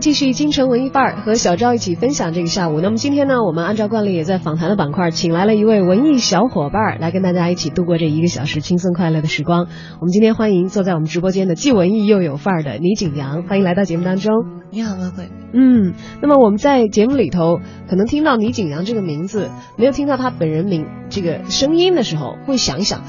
[0.00, 2.80] 继续京城文艺范儿和小赵一起分享这个下午。
[2.80, 9.66] 那么今天呢，我们按照惯例也在访谈的板块，请来了一位文艺小伙伴来跟大家一起度过这一个小时轻松快乐的时光。
[10.00, 14.32] 我们今天欢迎坐在我们直播间的既文艺又有范儿的倪景阳，欢迎来到节目当中。
[14.70, 15.28] 你好，文慧。
[15.52, 17.58] 嗯，那么我们在节目里头
[17.88, 23.02] 可能听到倪景阳这个名字，没有听到他本人名这个声音的时候，会想一想，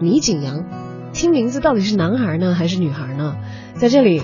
[0.00, 0.64] 倪景阳，
[1.12, 3.36] 听名字到底是男孩呢还是女孩呢？
[3.74, 4.22] 在这里。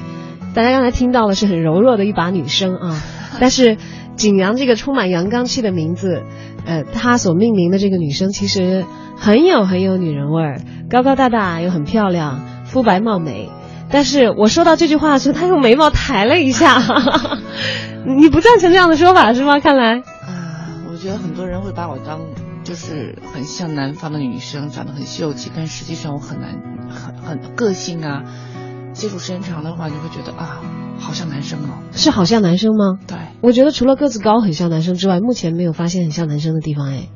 [0.59, 3.01] 大家刚才听到的是很柔弱的一把女声啊，
[3.39, 3.77] 但是
[4.17, 6.25] 景阳这个充满阳刚气的名字，
[6.67, 8.85] 呃，她所命名的这个女生其实
[9.17, 13.49] 很有很有女人味儿，高高大大又很漂亮，肤白貌美。
[13.89, 16.83] 但是我说到这句话的时候，她用眉毛抬了一下，
[18.19, 19.61] 你不赞成这样的说法是吗？
[19.61, 20.03] 看来啊，
[20.91, 22.19] 我觉得很多人会把我当
[22.65, 26.59] 就是很像南方的女生，长得很秀气，但实际上我很难
[26.91, 28.25] 很很个性啊。
[28.99, 30.61] 接触时间长的话，你会觉得啊，
[30.99, 31.79] 好像男生哦。
[31.93, 32.99] 是好像男生吗？
[33.07, 37.09] 对，我觉得除了个子高很像男生之外，目前没有发现很像男生的地方哎。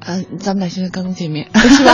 [0.00, 1.92] 呃，咱们俩现在刚刚见面，是吧？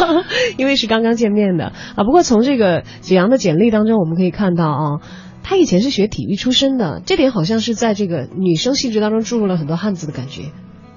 [0.56, 2.04] 因为是刚刚见面的啊。
[2.04, 5.00] 不过从这个景阳的简历当中，我们可以看到啊，
[5.42, 10.52] 他以前是学体育出身的，这点好像是在这个女生性质当中注入了很多汉子的感觉。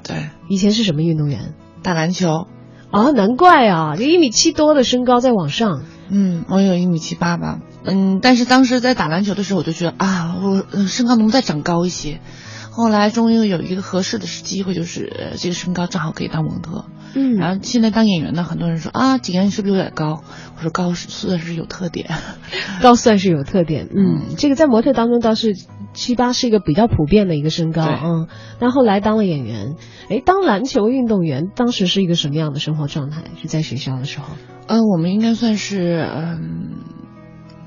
[0.07, 1.53] 对，以前是什么运动员？
[1.81, 2.47] 打篮球。
[2.91, 5.81] 啊，难怪啊，这一米七多的身高在往上。
[6.09, 7.59] 嗯，我有一米七八吧。
[7.85, 12.19] 嗯，但是当时在打篮球的时候，我就觉得啊，我身高能再长高一些。
[12.71, 16.85] 后来终于有一个合适的机会，就是这个身高正好可以当模特。
[17.13, 20.23] 嗯，然后现在当演员的很多人说啊，景安是不是有点高？
[20.57, 22.09] 我说高是 算是有特点，
[22.81, 23.89] 高算是有特点。
[23.95, 25.53] 嗯，这个在模特当中倒是
[25.93, 27.83] 七八是一个比较普遍的一个身高。
[27.85, 28.27] 嗯，
[28.57, 29.75] 但后来当了演员，
[30.09, 33.25] 哎，当篮球运动员当时是一个什么样的生活状态？
[33.39, 34.33] 是在学校的时候？
[34.65, 36.71] 嗯、呃，我们应该算是嗯。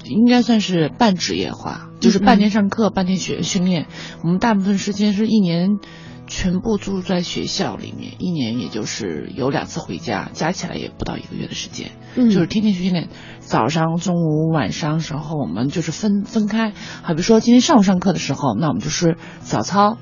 [0.09, 3.87] 应该算是半职业化，就是半天上课，嗯、半天学训练。
[4.23, 5.79] 我们大部分时间是一年
[6.27, 11.93] 全部住在学校里面，一年也就是有两次回家，加起来也不到一个月的时间。
[12.17, 13.09] 嗯，就是天天训练，
[13.41, 16.73] 早上、中午、晚上时候我们就是分分开。
[17.03, 19.99] 好比说今天上午上课的时候，那我们就是早操，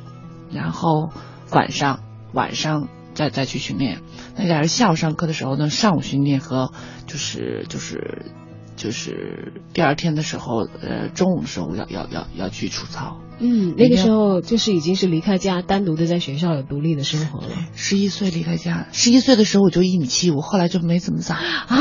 [0.50, 1.10] 然后
[1.50, 2.00] 晚上
[2.32, 4.00] 晚上再再去训练。
[4.36, 6.72] 那假如下午上课的时候呢，上午训练和
[7.06, 8.26] 就是就是。
[8.76, 13.18] 就是第二天的时候，呃，中午的时候要要要要去出操。
[13.38, 17.50] 嗯，那个时候就是已经是离开家，单独的在学校有独立的生活了。
[17.74, 21.76] 十一岁离开家，十一岁的时候我就一米七五，后来就没怎么长啊。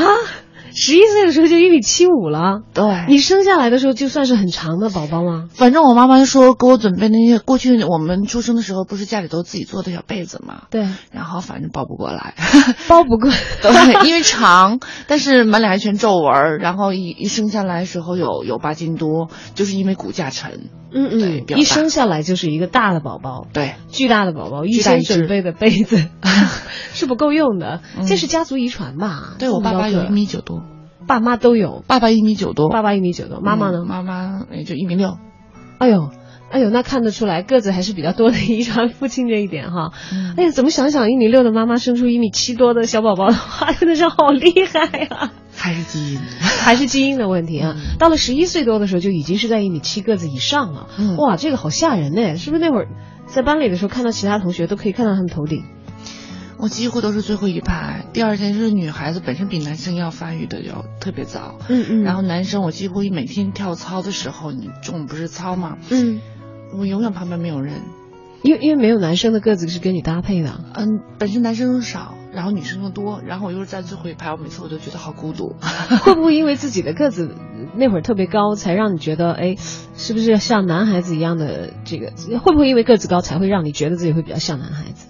[0.74, 2.84] 十一岁的时候就一米七五了，对。
[3.08, 5.48] 你生下来的时候就算是很长的宝宝吗？
[5.54, 10.88] 反正我妈妈说给我准备那些，过去我们出生的时候不是家里都自己做的小被子嘛，对。
[11.12, 12.34] 然后反正抱不过来，
[12.88, 13.30] 抱不过，
[13.62, 20.70] 对，因为长，但是满脸还全皱纹，然后一一生下来的时候有有八斤多，就是因为骨架沉。
[20.96, 26.04] 嗯嗯，一生下来就是一个大的宝宝，对，巨大的宝宝，预先准备的被子
[26.94, 29.34] 是不够用的，嗯、这是家族遗传吧？
[29.40, 30.62] 对我爸爸有一米九多。
[31.06, 33.78] 爸妈都有，爸爸一米九多，爸爸一米九多，妈妈呢？
[33.80, 35.18] 嗯、妈妈也就一米六。
[35.78, 36.10] 哎呦，
[36.50, 39.92] 哎呦，那看得出来个子还是比较多的遗传父亲这一点哈。
[40.12, 45.32] 嗯、哎呀，怎么想想一米六的妈妈生出一米七多的小宝宝的话， 真的是好厉害呀、啊！
[45.56, 47.74] 还是基因，还是基因的问题啊！
[47.76, 50.88] 嗯、到了十一岁多的时候，就已经是在一米七个子以上了。
[50.98, 52.36] 嗯、哇，这个好吓人呢！
[52.36, 52.88] 是不是那会儿
[53.26, 55.64] 在班里的时候看到其他同学都可以看到他们头顶？
[56.58, 58.06] 我几乎都是最后一排。
[58.12, 62.02] 第二天是女孩子本身比男生要发育的要特别早，嗯嗯。
[62.02, 65.78] 然后男生我几乎每天跳操的时候，你中午不是操吗？
[65.90, 66.20] 嗯。
[66.76, 67.82] 我永远旁边没有人，
[68.42, 70.60] 因为因为没有男生的个子是跟你搭配的。
[70.74, 75.54] 嗯，本身男生少，然后女生又多，然后我又是站最后一排，我每次我都觉得好孤独。
[76.02, 77.36] 会不会因为自己的个子
[77.76, 79.54] 那会儿特别高，才让你觉得哎，
[79.96, 82.10] 是不是像男孩子一样的这个？
[82.40, 85.06] 会不会因为个子高才会让你觉得自己会比较像男孩子？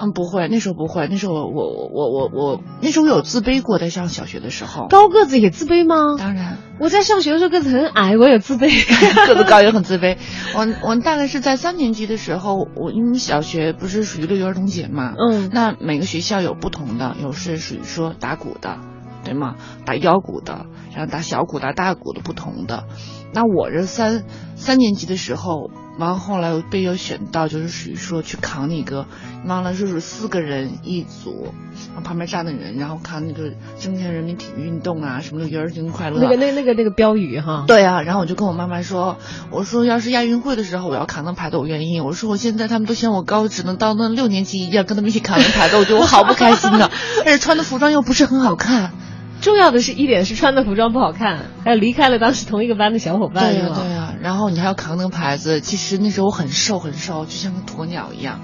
[0.00, 4.88] 嗯，不会，那时候不会，那时候我我我我我那时候有自卑过，在上小学的时候。
[4.88, 6.16] 高个子也自卑吗？
[6.18, 8.70] 当然，我在上学的时候个子很矮，我有自卑。
[9.26, 10.16] 个子高也很自卑。
[10.56, 18.78] 我我大概是在三年级的时候，我因为小学不是属于六一儿童节嘛，嗯，那每个学校有不同的，有是属于说打鼓的，
[19.24, 19.56] 对吗？
[19.84, 22.84] 打腰鼓的，然后打小鼓、打大鼓的不同的。
[23.32, 24.24] 那我这三
[24.56, 25.70] 三年级的时候。
[25.98, 29.06] 完后来我被又选到，就是属于说去扛那个，
[29.44, 31.52] 完了就是四个人一组，
[31.88, 37.64] 然后旁边站的人，然后扛那个增强人民体育运动啊，什么六一儿童快乐，那个那那个那个标语哈。
[37.66, 39.18] 对啊，然后我就跟我妈妈说，
[39.50, 42.00] 我说要是亚运会的时候我要扛那牌子，我愿意。
[42.00, 46.90] 我说我现在他们都嫌我高，只能到那六年级一样跟他们一起扛那牌子，我觉得我好不开心啊，
[47.26, 48.92] 而且穿的服装又不是很好看。
[49.40, 53.52] 重要的是一点是穿的服装不好看，还有离开了当时同一个班的小伙伴。
[53.52, 55.60] 对呀对呀，然后你还要扛那个牌子。
[55.60, 58.40] 其实那时候我很瘦很瘦，就像个鸵鸟一样，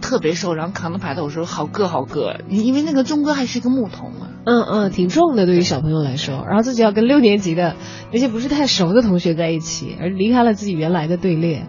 [0.00, 0.54] 特别瘦。
[0.54, 4.28] 然后扛的牌子，我说好硌好硌，因为那个钟哥还是一个牧童嘛。
[4.44, 6.44] 嗯嗯，挺重的，对于小朋友来说。
[6.46, 7.74] 然后自己要跟六年级的
[8.12, 11.66] 那些不是太熟的同学在一起，而离开了自己原来的队列。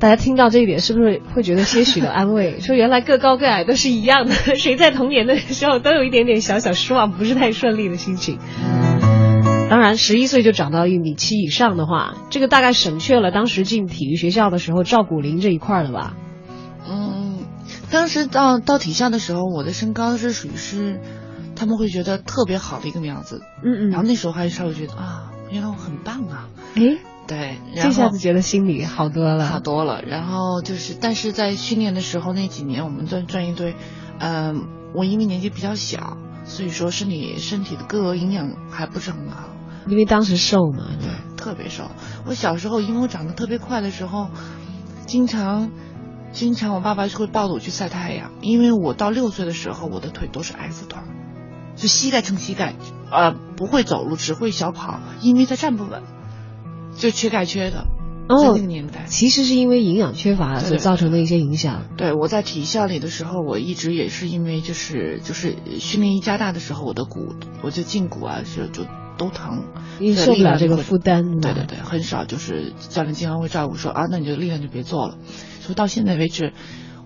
[0.00, 2.60] 大家听到这一点，是不是会觉得些许的安慰？
[2.62, 8.38] 说原来个高个矮都是一样的， 谁在童年的时候都有一点点小小失望，不是太顺利的心情。
[9.68, 16.16] 当然，十一岁就长到一米七以上的话，这个大概省却了当时进体育学校的时候照骨龄这一块了吧？
[16.88, 17.40] 嗯，
[17.90, 21.00] 当时到到体校的时候，我的身高是属于是，
[21.56, 23.42] 他们会觉得特别好的一个苗子。
[23.64, 23.90] 嗯嗯。
[23.90, 26.48] 然后那时候还稍微觉得啊，原来我很棒啊。
[26.76, 26.98] 诶。
[27.28, 30.00] 对，这下子觉得心里好多了，好多了。
[30.02, 33.76] 然后就是，但是在训练的时候那几年，我们专专业队，
[34.18, 36.16] 嗯，我因为年纪比较小，
[36.46, 39.50] 所以说身体身体的各个营养还不是很好。
[39.86, 41.90] 因为当时瘦嘛，对，特别瘦。
[42.26, 44.28] 我小时候因为我长得特别快的时候，
[45.06, 45.70] 经常
[46.32, 50.98] 经常我爸爸就会抱着我去晒太阳，因为我到六岁的时候，我的腿都是 S 腿，
[51.76, 52.74] 就膝盖撑膝盖，
[53.10, 56.02] 呃，不会走路，只会小跑，因为他站不稳。
[56.98, 57.86] 就缺钙缺的
[58.28, 61.84] 哦，那个年代其实是因为营养缺乏所造成的一些影响。
[61.96, 68.86] 对，我在体校里的时候，我一直也是因为就是就是训练一加大的时候，我的骨我就胫骨啊就就
[69.16, 69.64] 都疼，
[69.98, 71.40] 因为受不了这个负担。
[71.40, 75.16] 对对对，很少就是教练经常会照顾说啊，那你就力量就别做了。
[75.60, 76.52] 所以到现在为止，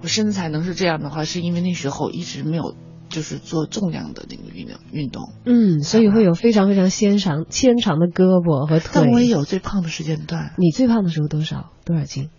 [0.02, 2.74] 我身材能是这样的话，是因为那时候一直没有。
[3.12, 8.90] 就是做重量的那个运动运动，嗯，所以会有非常非常纤长纤长的胳膊和腿。
[8.94, 10.54] 但我也有最胖的时间段。
[10.56, 11.70] 你最胖的时候多少？
[11.84, 12.30] 多少斤？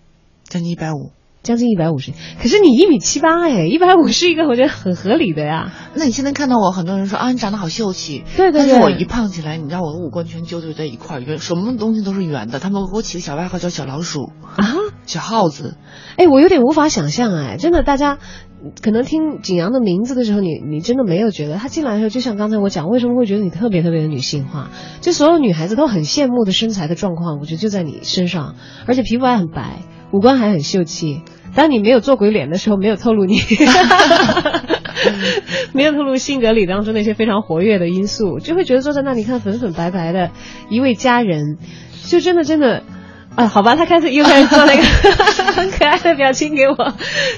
[0.44, 1.12] 将近一百五。
[1.44, 2.12] 将近一百五十。
[2.42, 5.72] 可是你一米七八哎，一百五是一个我觉得很合理的呀。
[5.94, 8.24] 那你现在看到我，很多人说啊，你长得好秀气。
[8.36, 8.72] 对对对。
[8.72, 12.60] 但是我一胖起来，你知道我的五官全纠结在一块儿，圆什么东西都是圆的。
[12.60, 14.64] 他们给我起个小外号叫小老鼠啊，
[15.06, 15.76] 小耗子。
[16.18, 18.18] 哎，我有点无法想象哎，真的大家。
[18.82, 24.70] 可能听景阳的名字的时候，你你真的没有觉得他进来的时候，就像刚才我讲，为什么会觉得你特别特别的女性化？
[25.02, 28.56] 就所有女孩子都很羡慕的身材的状况，我觉得就在你身上，
[28.88, 29.82] 而且皮肤还很白，
[30.14, 31.24] 五官还很秀气。
[31.56, 33.40] 当你没有做鬼脸的时候，没有透露你，
[35.74, 40.32] 没有透露性格里当中那些非常活跃的因素，就会觉得坐在那里看粉粉白白的
[40.70, 41.58] 一位佳人，
[42.06, 42.84] 就真的真的。
[43.36, 44.84] 啊，好吧，他开始又开始做那个
[45.54, 46.76] 很可爱的表情给我。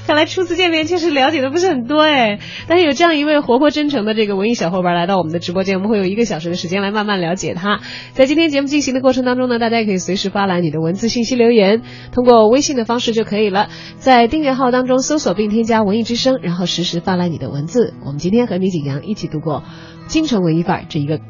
[0.06, 2.38] 看来初次见面确实了解的不是很多哎，
[2.68, 7.80] 但是有这样一位活泼真诚的这个文艺小伙伴来到我们的直播间，我们会有一个小时的时间来慢慢了解他。
[8.12, 11.80] 在今天节目进行的过程当中呢，大家也可以随时发来你的文字信息留言，
[12.12, 17.94] 通过微信的方式就可以了，在订阅号当中搜索并添加“文艺之声”，然后实时发来你的文字。
[18.04, 19.62] 我们今天和李景阳一起度过
[20.08, 21.20] 京城文艺范儿这一个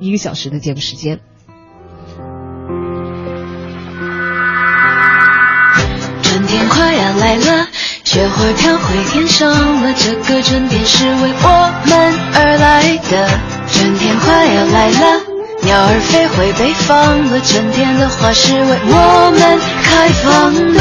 [0.00, 1.20] 一个小时的节目时间。
[6.46, 7.66] 天快要来了，
[8.04, 9.50] 雪花飘回天上
[9.82, 9.92] 了。
[9.94, 13.28] 这个春天是为我们而来的。
[13.72, 15.20] 春天快要来了，
[15.62, 17.40] 鸟儿飞回北方了。
[17.40, 20.80] 春天的花是为我们开放的。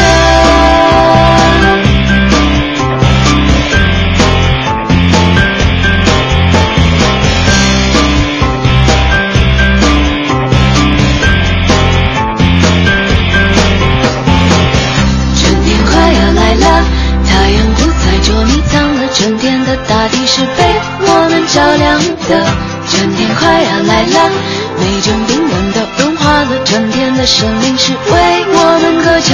[19.17, 22.45] 春天的大地是被我们照亮的，
[22.89, 24.29] 春天快要来了，
[24.77, 29.33] 每种冰冷都融化了，春天的生命是为我们歌唱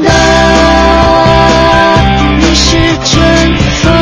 [0.00, 0.08] 的。
[2.38, 3.14] 你是春
[3.82, 3.92] 风，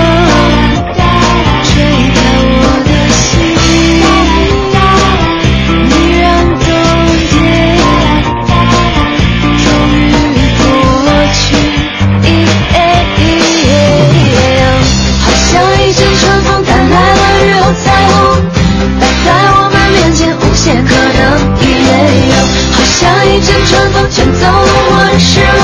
[22.95, 24.51] 像一阵春风，卷走了
[24.87, 25.63] 我失落，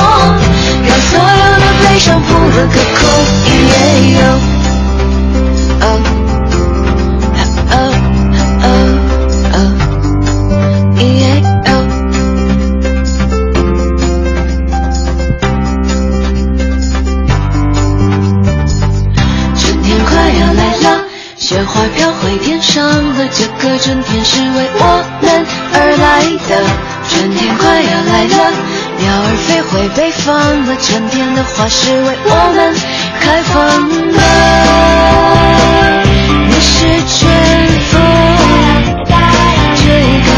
[0.85, 3.01] 让所有的悲伤扑了个空。
[4.11, 4.21] 哟，
[5.81, 5.85] 哦，
[7.71, 7.75] 哦，
[8.63, 8.67] 哦，
[9.55, 9.57] 哦，
[19.57, 20.87] 春天快要来了，
[21.39, 24.85] 雪花飘回天上了，这个春天是为我
[25.23, 26.90] 们而来的。
[27.11, 28.35] 春天快要来了，
[28.99, 30.29] 鸟儿飞回北方
[30.65, 32.73] 了，春天的花是为我们
[33.21, 33.55] 开放
[34.13, 34.19] 的。
[36.47, 36.71] 你是
[37.11, 37.19] 春
[37.91, 37.93] 风，
[39.77, 40.30] 这一刻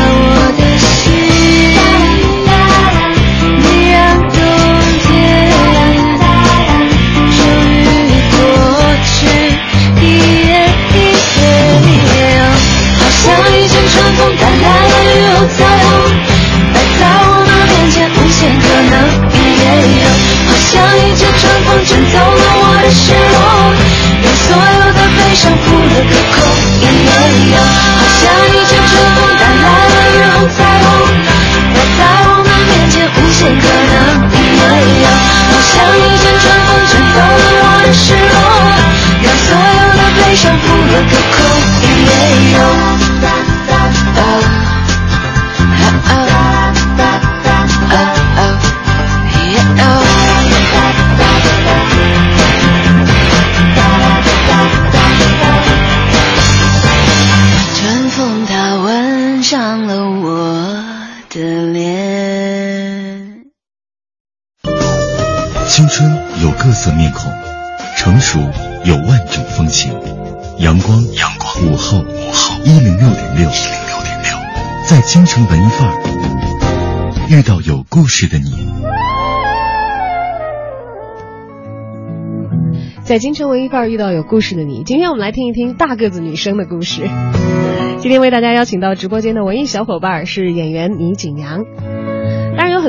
[25.32, 26.44] 悲伤扑了个空。
[27.96, 28.22] 好像
[28.52, 30.84] 一阵春风带来了雨后彩虹，
[31.72, 33.96] 我在我们面前无限可能。
[35.48, 38.36] 好像一阵春风吹走了我的失落，
[39.22, 41.31] 让所有的悲伤扑了个空
[68.84, 69.92] 有万种风情。
[70.58, 74.36] 阳光，阳光，午后，午后，一零六点六，一零六点六，
[74.88, 75.94] 在京城文艺范儿
[77.28, 78.68] 遇到有故事的你。
[83.02, 87.02] 在京城文艺范儿遇到有故事的你，今天我们来听一听大个子女生的故事。
[87.98, 91.64] 今天为大家邀请到直播间的文艺小伙伴是演员倪景阳。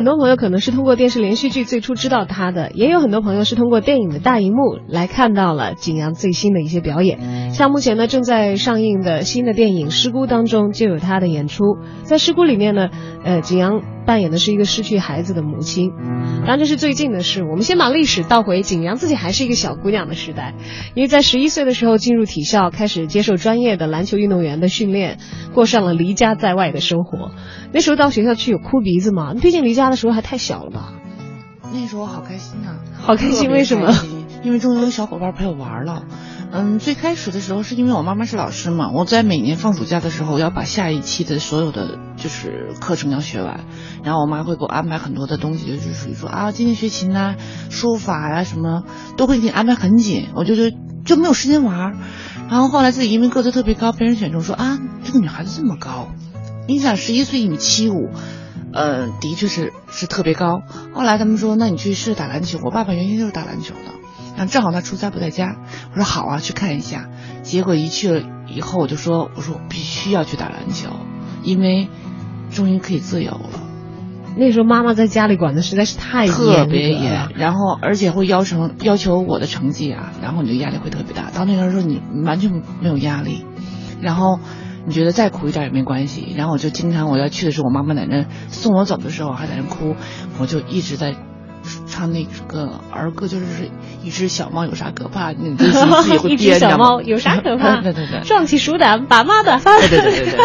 [0.04, 7.52] 很多朋友可能是通过电视连续剧最初知道他的，也有很多朋友是通过电影的大荧幕来看到了景阳最新的一些表演。
[7.52, 11.64] 像目前呢正在上映的新的电影《失孤》当中就有他的演出。
[12.04, 12.90] 在《失孤》里面呢，
[13.24, 15.92] 呃，景阳扮演的是一个失去孩子的母亲。
[16.40, 17.44] 当然，这是最近的事。
[17.44, 20.54] 我们先把历史倒回景阳自己还是一个小姑娘的时代，
[20.96, 25.20] 因为在十一岁的时候进入体校，开始接受专业的篮球运动员的训练，
[25.54, 27.32] 过上了离家在外的生活。
[27.72, 29.34] 那时候到学校去有哭鼻子吗？
[29.34, 30.94] 毕竟离家的时候还太小了吧？
[31.74, 32.78] 那时候好开心啊！
[33.00, 33.92] 好开心，为什么？
[34.44, 36.04] 因为终于有小伙伴陪我玩了。
[36.56, 43.62] 嗯，最开始的时候是因为我妈妈是老师嘛，我在每年放暑假的时候要把下一期的所有的就是课程要学完，
[44.04, 47.38] 然后我妈会给我安排很多的东西，就是属于说啊，今天学琴呐、
[47.72, 48.84] 书法呀、什么
[49.18, 50.70] 都会给你安排很紧，我就就
[51.04, 51.98] 就没有时间玩儿。
[52.52, 56.10] 然后后来自己因为个子特别高，被人选中说啊，这个女孩子这么高，
[56.68, 58.12] 你想十一岁一米七五，
[58.72, 60.62] 呃，的确是是特别高。
[60.94, 62.60] 后来他们说，那你去试打篮球。
[62.64, 64.03] 我爸爸原先就是打篮球的，
[64.36, 65.58] 然后正好他出差不在家，
[65.92, 67.10] 我说好啊，去看一下。
[67.44, 70.90] 结果一去了以后，我就说，我说我必须要去打篮球，
[71.44, 71.90] 因为
[72.52, 73.62] 终于可以自由了，
[74.36, 77.30] 那时候妈妈在家里管的实在是太严特别严。
[77.36, 81.30] 然后而且会要求要求我的成绩啊，然后你的压力会特别大。
[81.32, 83.46] 到那个时候你完全没有压力，
[84.02, 84.40] 然后。
[84.86, 89.96] 你觉得再苦一点也没关系，然后我就经常我要去的时候，我妈妈在那送我走的时候还在那哭，
[90.40, 91.16] 我就一直在
[91.88, 93.46] 唱那个儿歌，就是
[94.04, 95.32] 一只小猫有啥可怕？
[95.32, 97.80] 你自己会 一只小猫有啥可怕？
[97.82, 99.60] 对对对，壮起鼠胆，把妈的。
[99.60, 100.40] 对对对对对。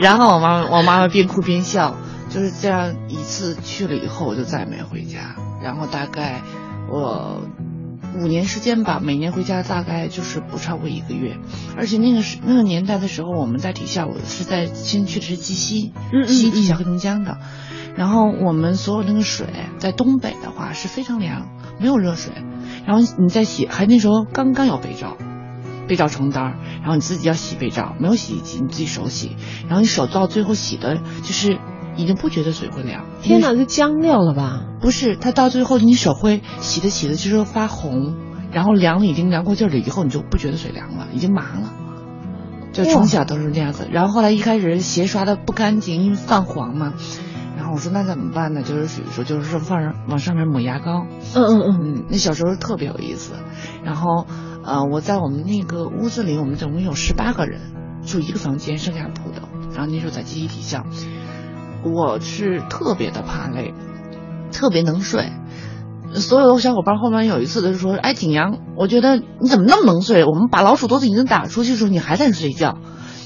[0.00, 1.96] 然后我妈妈我妈妈边哭边笑，
[2.30, 5.36] 就是这样一次去了以后，我就再也没回家。
[5.62, 6.42] 然后大概
[6.90, 7.40] 我
[8.16, 11.36] 五年时间吧，每年回家大概就是不超过一个月。
[11.76, 17.38] 而且那个时那个年代的时候，我们在体校，我是在先去的是鸡西，嗯嗯西体校黑龙江的。
[17.98, 21.48] 然后我们所有那个水在东北的话是非常凉，
[21.80, 22.32] 没有热水。
[22.86, 25.16] 然后你再洗，还那时候刚刚有被罩，
[25.88, 29.36] 被罩床单儿，然后你自己要洗被罩，没有洗衣机，你自己手洗。
[29.66, 31.58] 然后你手到最后洗的，就是
[31.96, 33.04] 已经不觉得水会凉。
[33.20, 34.62] 天哪，这僵掉了吧？
[34.80, 38.14] 不是，它到最后你手会洗的洗的就是发红，
[38.52, 41.74] 然后凉了已经凉过劲儿了，以后你就不觉得水凉了，已经麻了。
[42.72, 43.88] 就从小都是那样子。
[43.90, 46.94] 然后后来一开始鞋刷的不干净，因为泛黄嘛。
[47.72, 48.62] 我说那怎么办呢？
[48.62, 51.06] 就是属于说就是放上往上面抹牙膏。
[51.34, 51.80] 嗯嗯嗯。
[51.80, 53.34] 嗯，那小时候特别有意思。
[53.84, 54.26] 然后，
[54.64, 57.60] 呃，我在我们那个屋子里，我们总共有十八个人，
[58.06, 59.42] 住一个房间，上下铺的。
[59.74, 60.84] 然后那时候在集体体校，
[61.84, 63.74] 我是特别的怕累，
[64.52, 65.32] 特别能睡。
[66.14, 70.24] 所有的小伙伴后面有一次都说：“哎，景阳，我觉得你怎么那么能睡？
[70.24, 72.78] 我们把老鼠都已经打出去的时候，你还在睡觉。”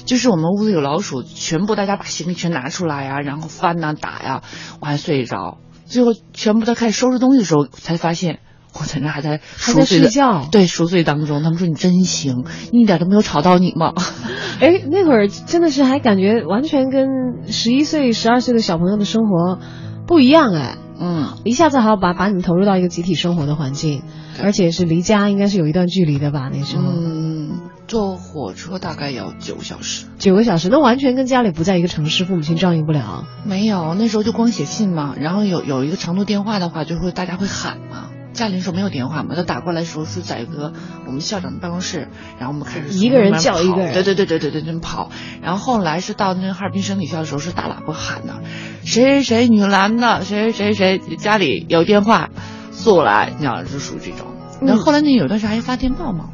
[0.05, 4.41] 就是我们屋子有老鼠，全部大家把行李全拿出来呀，然后翻呐、打呀，
[4.79, 5.57] 我还睡着。
[5.85, 8.39] 最后全部在开始收拾东西的时候，才发现
[8.73, 11.43] 我在那还在熟睡的睡觉对，熟睡当中。
[11.43, 13.93] 他们说你真行，一点都没有吵到你吗？
[14.59, 17.07] 哎，那会儿真的是还感觉完全跟
[17.51, 19.59] 十一岁、十二岁的小朋友的生活
[20.07, 20.77] 不一样哎。
[20.99, 24.03] 嗯，一下子还要把把你投入到一个集体生活的环境，
[24.41, 26.49] 而且是离家应该是有一段距离的吧？
[26.53, 27.49] 那时候，嗯，
[27.93, 33.27] 坐火车大概要九个小时，九个小时，那完全跟家里不在一个城市，父母亲照应不了。
[33.45, 38.09] 没有，那时候就光写信嘛，然后有有一个长途电话的话，就会大家会喊嘛。
[38.33, 40.73] 家里那时候没有电话嘛，他打过来的时候是在一个
[41.05, 42.07] 我们校长的办公室，
[42.39, 45.11] 然后我们开始一个人叫一个人，对对对对对对，真跑。
[45.43, 48.41] 然后后来是到那哈尔滨省体校的时候，是大喇叭喊的，
[48.85, 52.31] 谁谁谁女篮的，谁谁谁谁家里有电话，
[52.71, 54.25] 速来，你知道是属于这种。
[54.61, 56.31] 那后来那有段时间还发电报嘛。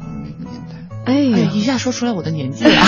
[1.10, 2.70] 哎呀，一下说出来我的年纪了。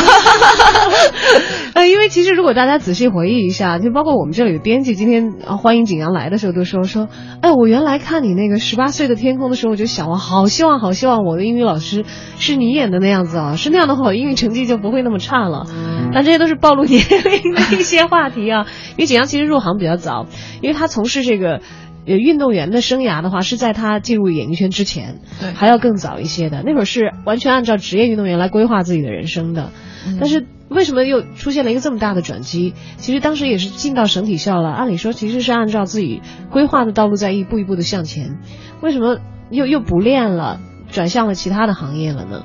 [1.74, 7.08] 呃，因为其实如果大家仔细回忆一下，就包括我们这里的编辑，今天啊欢迎景阳来的时候都说说，
[7.40, 12.04] 哎，我原来看你那个十八岁的天空的时候，我就想，我好希望，好希望我的英语老师
[12.38, 15.66] 是你演的那样子啊，是那样的话，我英语成绩就不会那么差了。
[16.14, 18.66] 但这些都是暴露年龄的一些话题啊。
[18.92, 20.26] 因为景阳其实入行比较早，
[20.60, 21.60] 因为他从事这个。
[22.06, 26.62] 呃，运动员的生涯的话，是在他进入演艺圈之前，对，还要更早一些的。
[26.64, 29.70] 那会儿是完全按照职业运动员来规划自己的人生的。
[30.18, 32.74] 但是为什么又出现了一个这么大的转机？
[32.96, 38.38] 其实当时也是进到省体校了，按理说其实是按照自己规划的道路在一步一步的向前。
[38.80, 39.18] 为什么
[39.50, 42.44] 又又不练了，转向了其他的行业了呢？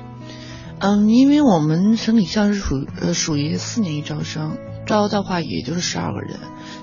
[0.78, 6.38] 嗯，因为我们省体校是属呃属于四年一招生，招的话也就是十二个人。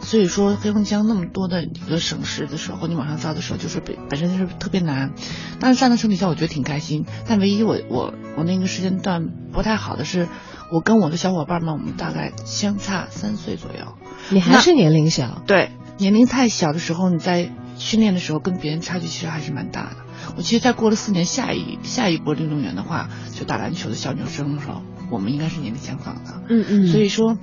[0.06, 5.14] 所以说，黑龙江那么多的一个省市的时候，你往上招的时候，就是本本身就是特别难。
[5.60, 7.06] 但是上到省体校，我觉得挺开心。
[7.28, 10.28] 但唯一我我我那个时间段不太好的是，
[10.72, 13.96] 我跟我的小伙伴们，我们大概相差三岁左右。
[14.30, 15.42] 你还是年龄小？
[15.48, 19.98] 对，年龄太小的时候，你在训练的时候跟别人差距其实还是蛮大的。
[20.38, 26.42] 我其实再过了四年，下一下一波运动员的话，就打篮球的小女生的时候，我们应该是年龄相仿的。
[26.50, 26.88] 嗯嗯。
[26.88, 27.38] 所以说。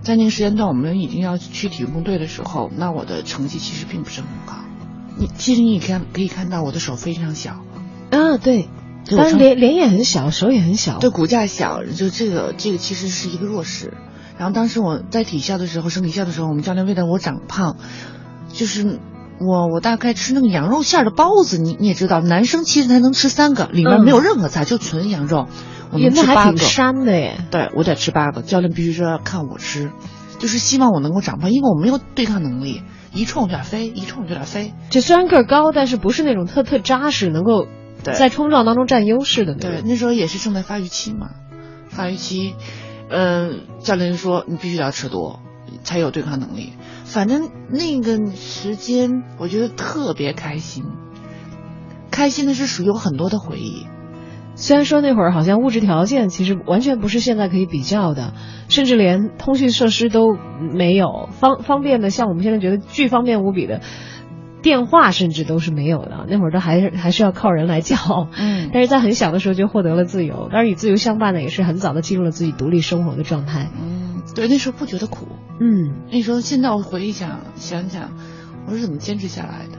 [0.00, 4.54] 在那个时间段，我们已经要去体育工队的时候，那我的成绩其实并不是很高。
[5.18, 7.64] 你其实你也看可以看到我的手非常小，
[8.10, 8.68] 啊对，
[9.10, 13.92] 但是脸脸也很小，手也很小，对，骨架小，就这个这个其实是一个弱势。
[14.38, 17.76] 然后当时我在体校的时候，升体校的时候，我们教练为了我长胖，
[18.52, 19.00] 就是
[19.40, 25.48] 我我大概吃那个羊肉馅的包子，你你也知道，男生其实才能吃三个，里面没有任何菜，就纯羊肉。
[25.90, 27.38] 我们吃八个，膻的耶！
[27.50, 29.90] 对我得吃八个，教练必须说要看我吃，
[30.38, 34.74] 就是希望我能够长胖，因为我没有对抗能力，一冲就点飞，一冲就点飞。
[34.90, 37.66] 就虽然个儿高，但是不是那种特特扎实，能够
[38.02, 39.70] 在冲撞当中占优势的那种。
[39.70, 41.30] 对，那时候也是正在发育期嘛，
[41.88, 42.54] 发育期，
[43.08, 45.40] 嗯，教练说你必须要吃多，
[45.84, 46.74] 才有对抗能力。
[47.04, 50.84] 反正那个时间我觉得特别开心，
[52.10, 53.86] 开心的是属于有很多的回忆。
[54.60, 58.34] 虽然说那会儿好像物质条件其实完全不是现在可以比较的，
[58.68, 60.36] 甚至连通讯设施都
[60.74, 63.82] 没有方方便的，像我们现在觉得巨方便无比的
[64.60, 66.26] 电话，甚至都是没有的。
[66.28, 67.96] 那会儿都还是还是要靠人来叫。
[68.36, 73.70] 嗯，但是在很小的时候就获得了自由，当然与自由相伴的也是很早的进入了自己独立生活的状态。
[73.80, 75.28] 嗯，对，那时候不觉得苦。
[75.60, 78.10] 嗯，那时候现在我回忆想想想，
[78.66, 79.78] 我是怎么坚持下来的？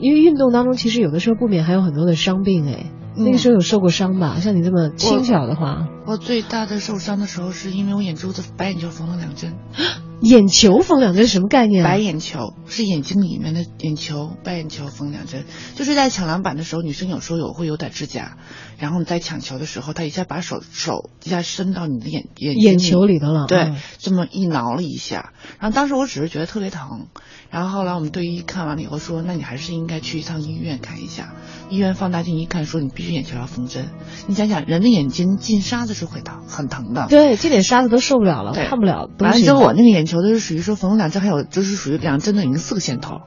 [0.00, 2.86] 因为运动当中其实有的时候不免还有很多的伤病哎。
[3.18, 4.36] 那个时候有受过伤吧？
[4.40, 9.54] 像你这么轻巧的话，我最大的受伤的时候是因为我眼珠子白眼球缝了两针。
[10.22, 11.84] 眼球缝两针什么概念？
[11.84, 15.44] 白眼球是眼睛里面的眼球，白眼球缝两针，
[15.76, 18.36] 就是在抢篮板的时候，女生有时候有会有点指甲，
[18.78, 27.06] 然后你在抢球的时候，她一下把手手一下伸到你的眼眼眼球里头了，对，这么一挠了一下，然后当时我只是觉得特别疼，
[27.48, 31.32] 然后后来我们队医看完了以后说，那你还是应该去一趟医院看一下，
[31.70, 33.90] 医院放大镜一看说你必须眼球要缝针，
[34.26, 39.08] 你想想人的眼睛进沙子是会疼很疼的，对，这点沙子都受不了了，看不了。
[39.20, 40.08] 完了之后我那个眼。
[40.08, 43.20] 球都是属于说缝了两针，还有就是属于两针的已经四个线头，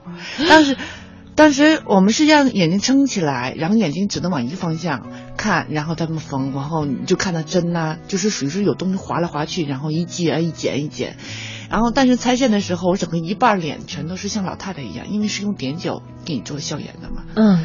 [0.49, 0.75] 当时
[1.35, 5.05] 当时我们是让眼睛撑起来，然后眼睛只能往一个方向
[5.37, 11.17] 看，然后他们缝，然后你就看到针呐，就是属于是有东西划来划去，然后一接一剪一剪，
[11.69, 17.23] 然后但是拆线的时候，我整个一半脸全都是像老太太一样，因为是用碘酒给你做消炎的嘛。
[17.35, 17.63] 嗯。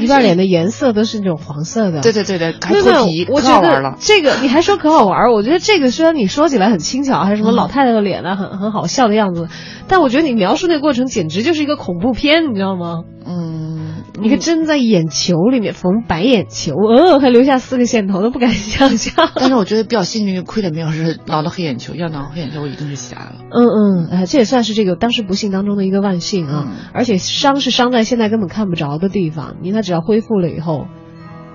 [0.00, 3.96] 一半脸的颜色都是那种黄色的，对对对对，还脱皮，可好玩了。
[4.00, 5.30] 这个你还说可好玩？
[5.32, 9.48] 我觉得这个虽然你说起来很轻巧，还是什么老太太的脸啊，很很好笑的样子，
[9.86, 13.04] 但我觉得你描述那个过程简直就是一个恐怖片，你知道吗？
[13.24, 13.85] 嗯。
[14.20, 19.30] 你看针在眼球里面缝白眼球，呃，还留下四个线头，都不敢想象。
[19.36, 23.36] 但是我觉得比较幸运，亏的没有是挠到黑眼球，要挠黑眼球我一定是瞎了。
[23.50, 26.72] 嗯嗯，哎，这也算是这个当时不幸当中的一个万幸啊。
[26.92, 30.86] 而且伤是伤在现在根本看不着的地方，你看只要恢复了以后，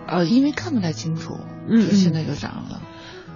[0.07, 2.81] 呃，因为看不太清楚，嗯，现在就长了。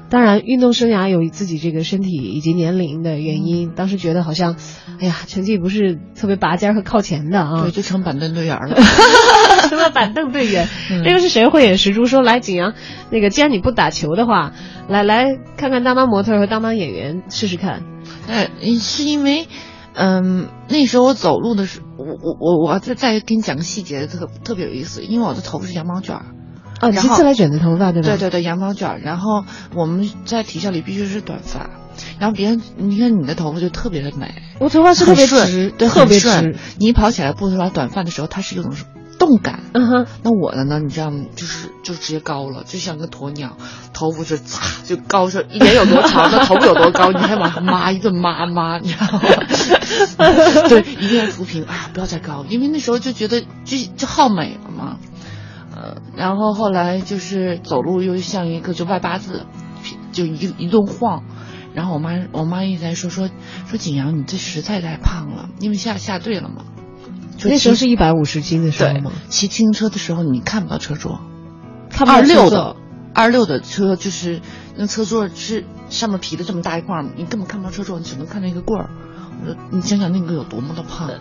[0.09, 4.55] 当然，运动生涯有自己这个身体以及年龄的原因，当时觉得好像，
[4.99, 8.75] 哎呀，成绩不是特别拔尖和靠前的啊，对，就成板凳队员了。
[9.67, 10.67] 成了板凳队员。
[11.03, 12.73] 这个是谁慧眼识珠说来景阳，
[13.09, 14.53] 那个既然你不打球的话，
[14.87, 17.81] 来来看看当当模特和当当演员试试看。
[18.27, 19.47] 哎，是因为，
[19.93, 26.25] 嗯，那时候我走路的时候，我我我我再再给你讲个细节，特特别有意思，因为我的头发是羊毛卷儿。
[26.81, 28.09] 哦，你是自来卷的头发对吧？
[28.09, 28.99] 对对对，羊毛卷儿。
[28.99, 31.69] 然后我们在体校里必须是短发，
[32.19, 36.59] 然后别人你看你的头发就特别的美，我头发是特别直顺，，对，特别顺直。。
[36.77, 38.73] 你一跑起来不头发短发的时候，它是一种
[39.17, 39.61] 动感。
[39.73, 40.79] 嗯哼，那我的呢？
[40.79, 41.23] 你知道吗？
[41.35, 43.55] 就是就直接高了，就像个鸵鸟，
[43.93, 49.21] 头发是嚓就高是脸有多长，那头发有多高，你还往上抹一顿抹抹，你知道吗？
[50.67, 54.97] 对，一定要扶平，哎呀，不要再高，因为那时候就觉得就就好美了嘛。
[55.85, 59.45] 呃，然后后来就是走路又像一个就外八字，
[60.11, 61.23] 就一一顿晃。
[61.73, 63.29] 然后我妈我妈一直在说说
[63.67, 66.63] 说景阳，你这实在太胖了，因为下下队了嘛。
[67.37, 71.19] 就那时候骑是一百五十斤的时候吗？，骑自行车的时候你看不到车座，
[71.89, 72.75] 看不到二六的
[73.13, 74.41] 二六的车就是
[74.75, 78.89] 那车座是上面皮的这么大一块，你根本看不到车座，你只能看到一个棍儿。
[79.41, 81.11] 我说你想想那个有多么的胖，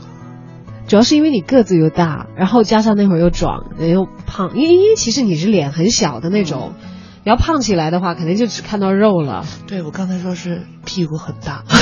[0.86, 6.74] 主要是因为你个子又大，然后加上那会儿又壮，又胖，因为因为其实你是脸很小的那种，
[7.24, 9.44] 你要胖起来的话，肯定就只看到肉了。
[9.66, 11.64] 对我刚才说是屁股很大，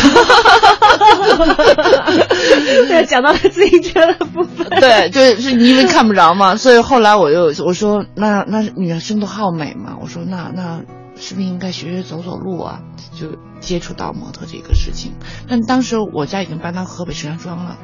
[2.88, 4.68] 对，讲到了自行车的部分。
[4.80, 10.80] 对，就是你因为看不着嘛，所以后来我就我说那那女生都好美嘛，我说那那
[11.16, 12.80] 是不是应该学学走走路啊？
[13.18, 13.26] 就
[13.60, 15.12] 接触到模特这个事情。
[15.48, 17.76] 但当时我家已经搬到河北石家庄了，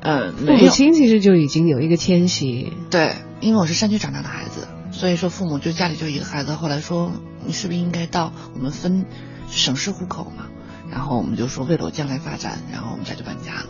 [0.00, 6.52] 呃，母亲其实就已经有一个迁徙，对，因为我是山区长大的孩子，所以说父母就家里就一个孩子。
[6.52, 7.12] 后来说
[7.44, 9.06] 你是不是应该到我们分
[9.48, 10.46] 省市户口嘛？
[10.90, 13.66] 然后我们就说为了我将来发展，然后我们家就搬家了。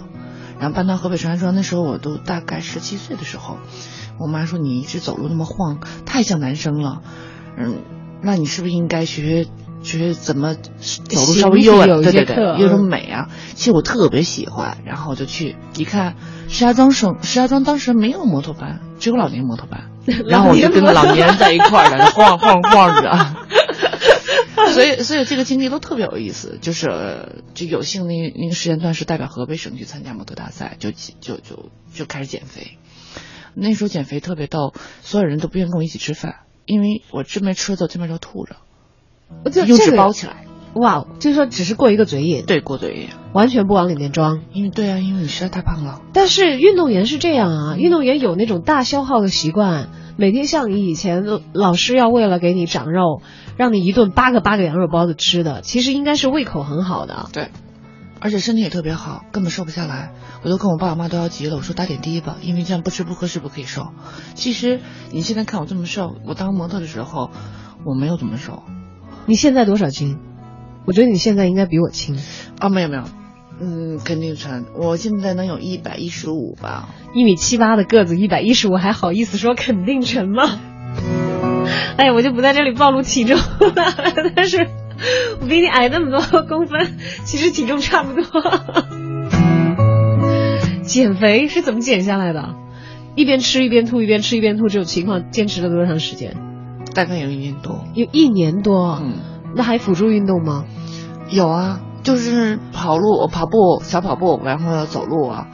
[0.59, 3.59] 然后搬到河北石家庄，那时候我都大概十七岁的时候，
[4.19, 7.03] 我妈说你一直走路那么晃，太像男生了，
[7.57, 7.83] 嗯，
[8.23, 9.47] 那你是不是应该学
[9.87, 11.89] 学学学怎么走路稍微优稳？
[11.89, 13.29] 有一对对对，有种嗯美啊。
[13.55, 16.17] 其实我特别喜欢，然后我就去一看，
[16.49, 19.91] 石家庄省石家庄当时没有摩托班，只有老年摩托班，
[20.29, 23.37] 然后我就跟老年人在一块儿在那晃晃晃着。
[24.73, 32.77] 所以，所以这个经历都特别有意思，就是呃就有幸那那个时间段是代表河北省去参加摩托大赛，就就就就开始减肥。
[33.55, 38.57] 那时候减肥特别逗，所有人都不愿意跟我一起吃饭，因为我这边吃的这边就吐着，
[39.45, 43.09] 用纸就这个包起来，哇，就是说只是过一个嘴瘾，对，过嘴瘾。
[43.33, 44.41] 完全不往里面装。
[44.53, 46.01] 因为对啊，因为你实在太胖了。
[46.15, 53.21] 但是运动员是这样啊，运动员有那种大消耗的习惯，每天像你以前老师要为了给你长肉，
[53.59, 57.29] 让你一顿八个八个羊肉包子吃的，其实应该是胃口很好的。
[57.33, 57.51] 对，
[58.21, 60.13] 而且身体也特别好，根本瘦不下来。
[60.43, 63.89] 我都跟我爸我妈都要急了，我说打点滴吧，因为这样不吃不喝是不可以瘦。
[64.35, 67.31] 其实你现在看我这么瘦，我当模特的时候
[67.85, 68.63] 我没有这么瘦
[69.27, 70.19] 你现在多少斤？
[70.87, 72.17] 我觉得你现在应该比我轻，
[72.61, 73.03] 啊，没有没有，
[73.61, 76.91] 嗯，肯定称，我现在能有一百一十五吧。
[77.13, 80.61] 一米七八的个子，一百一十五，还好意思说肯定沉吗？
[81.99, 83.75] 哎呀，我就不在这里暴露体重了，
[84.37, 84.69] 但是
[85.41, 88.23] 我比你矮那么多公分，其实体重差不多。
[90.87, 92.55] 减肥是怎么减下来的？
[93.17, 96.37] 一边吃一边吐，一边吃一边吐，这种情况坚持了多长时间？
[96.97, 98.99] 大概有一年多，有一年多。
[99.03, 99.19] 嗯，
[99.55, 100.65] 那还辅助运动吗？
[101.29, 105.47] 有啊，就是跑路、跑步、小跑步，然后走路啊。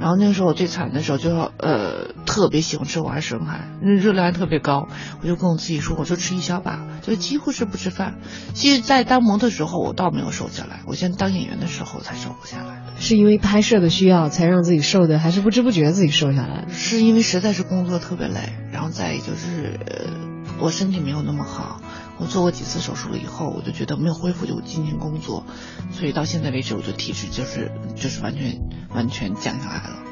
[0.00, 4.88] 然后那个时候我最惨的时候，就呃特别喜欢吃娃生，海那热量还特别高。
[5.22, 8.14] 我就跟我自己说，我就吃一小把，就几乎是不吃饭。
[8.54, 12.82] 其实，在当模特时候，我倒没有瘦下来，我现在当演员的时候才瘦不下来。
[12.98, 16.64] 是因为拍摄的需要才让自己瘦的，还是不知不觉自己瘦下来？
[16.70, 20.29] 是因为实在是工作特别累，然后再一就是呃
[20.60, 21.80] 我身体没有那么好。
[22.18, 25.44] 我做过几次手术了以后，我就觉得没有恢复就进行工作，
[25.90, 28.60] 所以到现在为止，我的体质就是就是完全
[28.94, 30.02] 完全降下来了。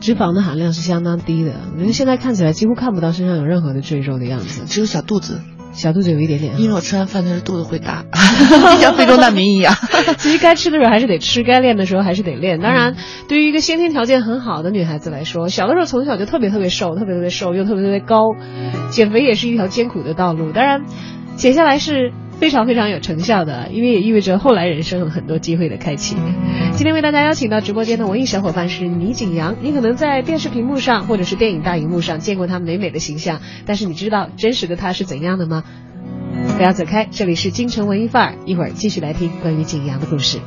[0.00, 5.40] 脂肪的含量是相当低的，因为现在看起来几乎看不到身上有任何的赘肉的样子，只有小肚子，
[5.72, 6.60] 小肚子有一点点。
[6.60, 8.04] 因为我吃完饭的时候肚子会大，
[8.78, 9.74] 像非洲难民一样。
[10.18, 12.60] 其实该吃的时候还是得吃，该练的时候还是得练。
[12.60, 12.94] 当然，
[13.28, 18.34] 对于一个先天条件很好的女孩子来说，小的时候从小就特别特别瘦，特别特别瘦，又特别特别高，
[18.90, 20.52] 减肥也是一条艰苦的道路。
[20.52, 20.84] 当然，
[21.36, 26.16] 减下来是非常非常有成效的，因为也意味着后来人生有很多机会的开启。
[26.72, 35.62] 今天为大家邀请到直播间的文艺小伙伴是倪景阳，你可能在电视屏幕上或者是电影大荧幕上见过他美美的形象，但是你知道真实的他是怎样的吗？
[36.56, 40.40] 不要走开，这里是京城文艺范儿，一会儿继续来听关于景阳的故事。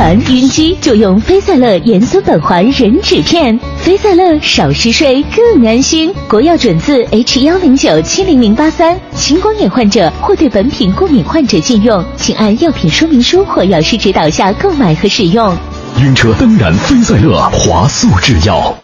[0.00, 3.60] 船、晕机，就用飞赛乐盐酸苯环壬酯片。
[3.76, 6.10] 飞赛乐少嗜睡更安心。
[6.26, 8.98] 国药准字 H 幺零九七零零八三。
[9.14, 15.54] 青光眼患者或对本品过敏患者禁用，请按药品说明书或药师指导下购买和使用。
[15.98, 18.74] 晕车当然飞赛乐华素制药。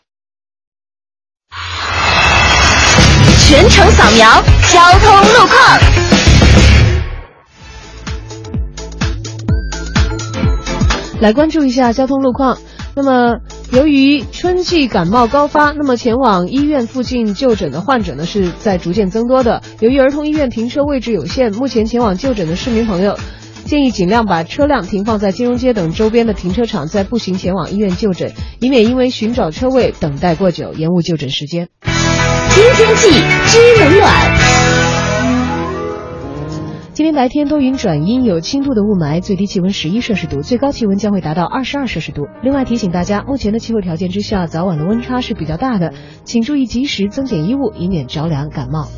[3.49, 6.26] 全程扫描交通路况。
[11.21, 12.59] 来关注一下交通路况。
[12.95, 13.41] 那么，
[13.73, 19.63] 由于春季感冒高发，那么前往医院附近就诊的患者呢是在逐渐增多的。
[19.81, 23.19] 由于儿童医院停车位置有限，目前前往就诊的市民朋友
[23.67, 31.69] 建议尽量把车辆停放在金融街等周边的停车场，再步行前往医院就诊，以免因为寻找车位等待过久延误就诊时间。
[31.83, 34.46] 听天气知冷暖。
[36.97, 42.27] 今天白天多云转阴，有轻度的雾霾，最低气温十一摄氏度，最高气温将会达到二十二摄氏度。
[42.43, 45.93] 另外提醒大家，目前的气候条件之下，早晚的温差是比较大的，
[46.25, 48.89] 请注意及时增减衣物，以免着凉感冒。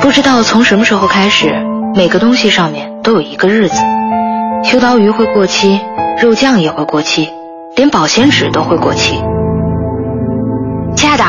[0.00, 1.54] 不知道从什么时候开始，
[1.96, 3.76] 每个东西上面都有一个日子。
[4.64, 5.80] 秋刀鱼会过期，
[6.20, 7.28] 肉酱也会过期，
[7.76, 9.22] 连保鲜纸都会过期。
[10.96, 11.24] 亲爱的，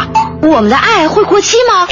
[0.45, 1.88] 我们的爱会过期吗？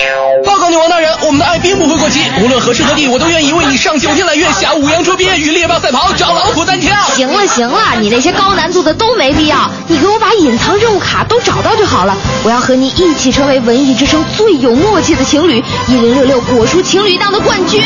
[0.46, 6.96] 报告你王大人，我们的爱并不会过期，无论何时何地，我都愿意为你上九天揽月，下五洋捉鳖，与猎豹赛跑，找老虎单挑。
[7.16, 12.16] 行了行了，你那些高难度的都没必要，你给我把隐藏任务卡都找到就好了。
[12.44, 17.84] 我要和你一起成为文艺之声最有默契的情侣，一零六六果蔬情侣档的冠军。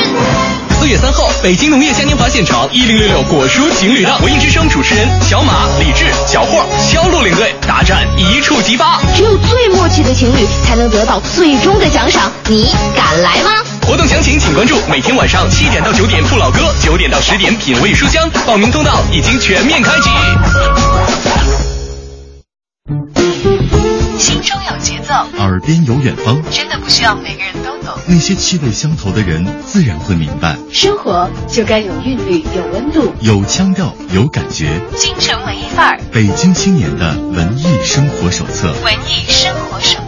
[0.80, 9.00] 四月三号，北京农业嘉年华现场，一零六六果蔬情侣档，文艺之声主持人小马、李志、小霍、肖路领队大战一触即发。
[9.16, 13.52] 只有最默契的情侣才能得到最终的奖赏，你敢来吗？
[13.86, 20.10] 活动详情请关注每天晚上七点到九点不老歌，九点到十点品味书香，报名通道已经全面开启。
[24.20, 27.98] 心中有节奏，耳边有远方，真的不需要每个人都懂。
[28.08, 34.82] 那些气味相投的人自然会明白，生活就该有韵律，有温度，有腔调，有感觉。
[34.98, 38.74] 京城文艺范儿，北京青年的文艺生活手册。
[38.84, 40.00] 文艺生活手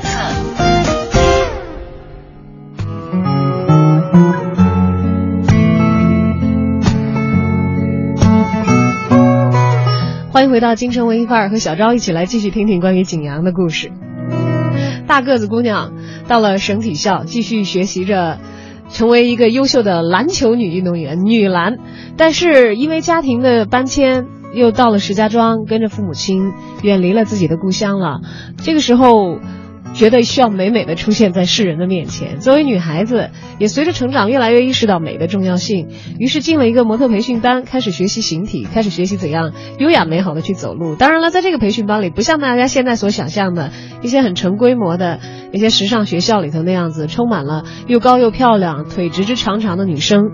[10.50, 13.92] 回到京城文艺范儿，和小昭一起来继续听听关于景阳的故事。
[15.08, 15.94] 大个子姑娘
[16.28, 18.40] 到了省体校，继续学习着
[18.90, 21.78] 成为一个优秀的篮球女运动员，女篮。
[22.18, 26.52] 但是因为家庭的搬迁，又到了石家庄，跟着父母亲
[26.84, 28.22] 远离了自己的故乡了。
[28.58, 29.40] 这个时候。
[29.93, 32.39] 觉得需要美美的出现在世人的面前。
[32.39, 40.95] 作为女孩子，也随着成长越来越意识到美的重要性，于是进了一个模特培训班，开始学习形体，开始学习怎样优雅美好的去走路。
[40.95, 43.71] 当然了，在这个培训班里，不像大家现在所想象的
[44.02, 45.19] 一些很成规模的
[45.52, 50.32] 一些时尚学校里头那样子，充满了又高又漂亮、腿直直长长的女生。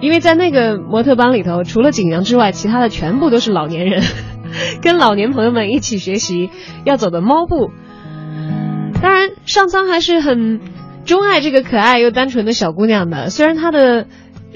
[0.00, 4.02] 因为在那个模特班里头，除了景阳之外，其他的全部都是老年人，
[4.82, 6.50] 跟老年朋友们一起学习
[6.84, 7.70] 要走的猫步。
[9.02, 10.60] 当然，上苍还是很
[11.04, 13.30] 钟爱这个可爱又单纯的小姑娘的。
[13.30, 14.06] 虽然她的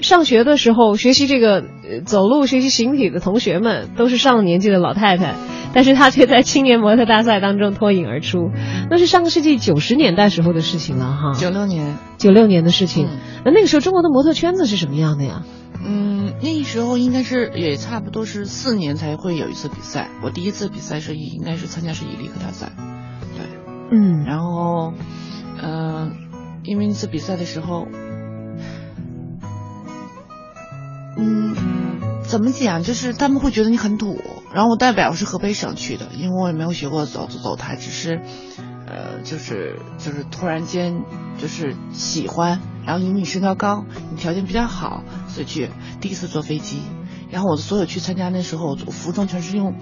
[0.01, 5.35] 上学的时候学习这个呃走路、学习形体的同学们都是上了年纪的老太太，
[5.73, 8.49] 但是她却在青年模特大赛当中脱颖而出。
[8.89, 11.33] 那是上个世纪九十年代时候的事情了哈。
[11.37, 13.09] 九六年，九六年的事情。
[13.43, 15.43] 那那个时候中国的模特圈子是什么样的呀？
[15.85, 20.09] 嗯，那时候应该是也差不多是四年才会有一次比赛。
[20.23, 22.96] 我第一次比赛是应该是参加是伊利克大赛，对，
[23.89, 24.93] 嗯，然后，
[25.61, 26.11] 呃，
[26.63, 27.87] 因为那次比赛的时候，
[31.17, 31.55] 嗯，
[32.23, 34.21] 怎么讲，就是他们会觉得你很土。
[34.53, 38.21] 然后我代表是河北省去的，因为我也没有学过走走走台，只是，
[38.87, 41.03] 呃，就是就是突然间
[41.37, 42.59] 就是喜欢。
[42.85, 45.69] 然后因为你身高高，你条件比较好，所以去
[45.99, 46.81] 第一次坐飞机。
[47.29, 49.75] 然后我的所有去参加那时候，我服装全是用，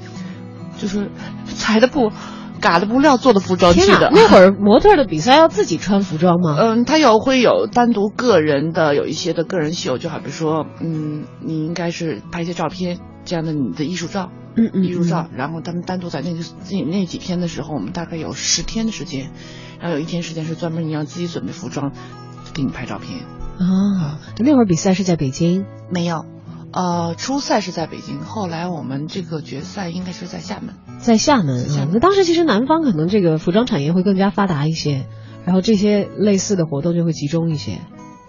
[0.80, 1.12] 就是
[1.56, 2.12] 裁的布、
[2.60, 4.12] 嘎的布料做的服装去的。
[4.14, 6.58] 那会儿模特的比赛要自己穿服装吗？
[6.60, 15.28] 嗯，他有会有单独个人的有一些的个人秀，就好比说，嗯，你应该是拍一些照片这样的你的艺术照，嗯嗯，艺术照。
[15.36, 16.40] 然后他们单独在那个
[16.72, 19.32] 那那几天的时候，我们大概有十天的时间，
[19.80, 21.92] 然后有一天时间是专门你要自己准备服装。
[22.54, 23.20] 给你拍照片
[23.60, 24.18] 啊！
[24.40, 25.66] 那会儿比赛是在北京？
[25.90, 26.26] 没有，
[26.76, 30.76] 呃，初赛是在北京，后来我们这个决赛应该是在厦门。
[31.00, 35.08] 在厦门啊，那当时其实南方可能这个服装产业会更加发达一些，
[35.46, 37.80] 然后这些类似的活动就会集中一些，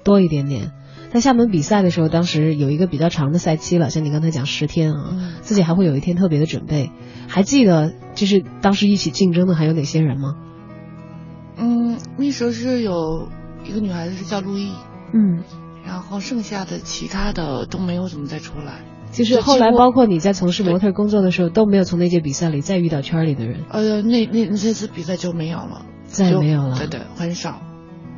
[0.04, 0.70] 多一点点。
[1.12, 6.92] 在厦门比赛的时候，当时有一个比较长的赛期了，像你刚才讲十天啊，自己还会有一天特别的准备。
[7.26, 10.36] 还记得就是当时一起竞争的还有哪些人吗？
[11.58, 13.28] 嗯，那时候是有。
[13.68, 14.70] 一个女孩子是叫陆毅，
[15.12, 15.42] 嗯，
[15.86, 18.80] 然后剩下的其他的都没有怎么再出来。
[19.12, 23.64] 就是后来包括你在从事模特工作的时候，都没有从那届比赛里再遇到圈里的人。
[23.70, 26.76] 呃，那那那次比赛就没有了，再没有了。
[26.76, 27.62] 对对，很少，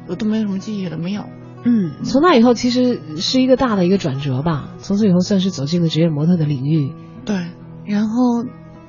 [0.08, 1.24] 我都没有什么记忆了，没有。
[1.64, 6.94] 嗯，从那以后其实是一个大的一个转折吧，从此以后算是走进了职业模特的领域。
[7.24, 7.46] 对，
[7.84, 8.44] 然后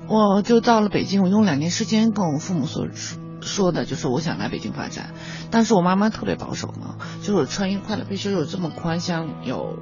[0.07, 2.87] 我就到了北京，我用两年时间跟我父母说
[3.41, 5.11] 说的，就是我想来北京发展。
[5.51, 9.77] 但是我妈妈特别保守嘛，就是穿一块的必须有这么宽，像有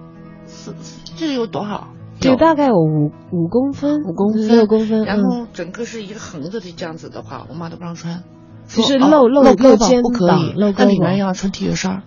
[0.46, 0.76] 四，
[1.15, 1.89] 这有多少？
[2.20, 5.06] 就大概有五五公分，五公分，六公分。
[5.06, 8.24] 然后整个是一个横着的这样子的话，我妈都不让穿，
[8.67, 12.02] 就是露露露肩不可以，露那里面要穿 T 恤衫。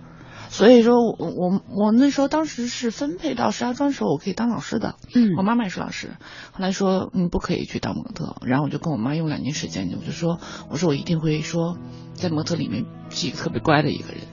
[0.51, 4.95] 所以说我我我那时候当时是分配到石家庄时候，我可以当老师的。
[5.15, 6.17] 嗯，我妈妈也是老师。
[6.51, 11.77] 后来说你不可以去当模特，然后我就跟我妈用两年时间，我就说我说我一定会说
[12.13, 14.23] 在模特里面是一个特别乖的一个人，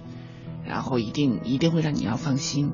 [0.66, 2.72] 然后一定一定会让你要放心。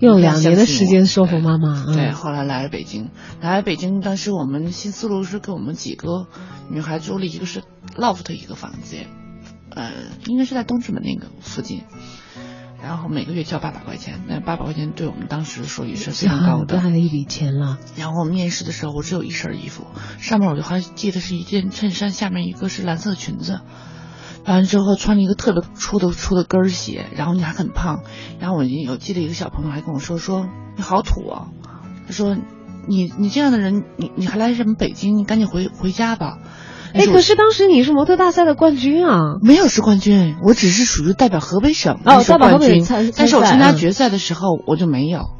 [0.00, 1.86] 用两年的时间说服妈妈。
[1.86, 6.26] 对，后来来了北京，来了北京，当时我们新思路是给我们几个
[6.68, 7.62] 女孩租了一个是
[7.94, 9.06] loft 一个房间，
[9.70, 9.92] 呃，
[10.26, 11.82] 应该是在东直门那个附近。
[12.82, 17.78] 然后每个月交八百块钱，那八百块钱对我们当时说也是非常高的，大的一笔钱了。
[17.96, 19.86] 然后面试的时候，我只有一身衣服，
[20.18, 23.60] 上面我就还记得是一件衬衫，下面一个是蓝色的裙子，
[24.44, 28.02] 完了之后穿了一个特别粗的粗的跟儿鞋，然后你还很胖，
[28.40, 31.48] 然后我有记得一个小朋友还跟我说说你好土啊，
[32.06, 32.36] 他说
[32.88, 35.16] 你你这样的人，你你还来什么北京？
[35.16, 36.38] 你赶紧回回家吧。
[36.94, 39.38] 哎，可是当时你是模特大赛的冠军啊！
[39.42, 45.30] 没有是冠军，我只是属于代表河北省哦，代表河北参但是我参加决赛的时候我就没有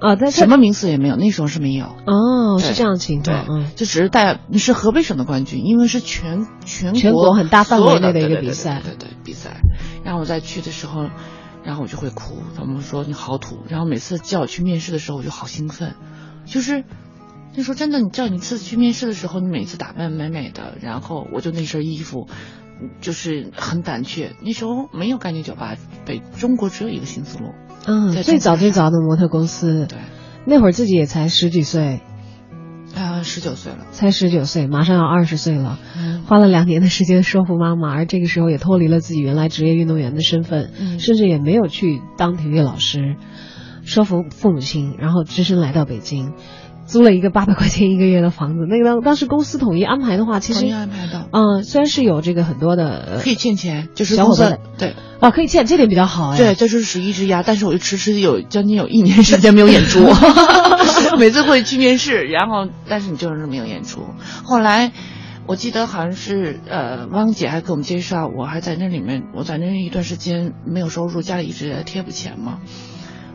[0.00, 9.62] 啊，在什么名次也没有，那时候是没有哦，是这样情况，对，就只是代是河北省的冠军，因为是全全全国很大范围内的一个比赛，对对比赛。
[10.04, 11.08] 然后我再去的时候，
[11.64, 15.94] 然后我就会哭，他们说你好土，然后每次叫我去面试的时候，我就好兴奋，
[16.44, 16.84] 就是。
[17.56, 22.28] 那时候真的，你知道，你次去面试的时候，你每次打扮美美的，然后我就那身衣服，
[23.00, 24.32] 就是很胆怯。
[24.44, 27.52] 那时候没有概念酒吧，北中国只有一个新思路。
[27.86, 29.86] 嗯，最早最早的模特公司。
[29.86, 29.98] 对，
[30.46, 32.00] 那会儿自己也才十几岁，
[32.94, 35.78] 啊，十九岁了，才十九岁，马上要二十岁了。
[36.26, 43.16] 花了两年的时间说服妈妈，而这个时候也脱离了自己原来职业运动员的身份，甚至也没有去当体育老师，
[43.84, 46.34] 说服父母亲，然后只身来到北京。
[46.86, 60.06] 租了一个八百块钱一个月的房子，那个当当时公司统一安排的话，其实安排的，嗯，虽然是有这个很多的可以欠钱，就是小伙伴对，啊，可以欠，这点比较好哎，对，这就是属于一直压，但是我就迟迟有将近有一年时间没有演出，
[61.18, 64.02] 每次会去面试，然后但是你就是没有演出。
[64.44, 64.92] 后来
[65.46, 72.58] 我记得好像是呃，汪姐还给我们介绍，我还在那里面，我在那一段时间没有收入，家里一直在贴补钱嘛，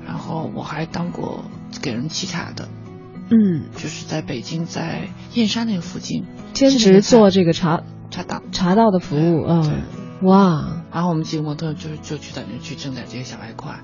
[0.06, 1.44] 然后我还当过
[1.82, 2.70] 给人沏茶的。
[3.34, 8.42] 嗯，就是在北京，在燕山那个附近兼职做这个茶茶道。
[8.52, 9.72] 茶道的服务啊，
[10.22, 10.84] 哇！
[10.92, 13.80] 然后我们几个模特就就去在那去挣点这些小外快，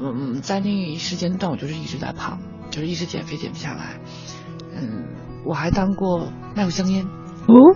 [0.00, 2.38] 嗯，在那一时间段，我就是一直在胖，
[2.70, 3.98] 就是一直减肥减不下来。
[4.72, 5.06] 嗯，
[5.44, 7.04] 我还当过卖过香烟。
[7.48, 7.74] 哦，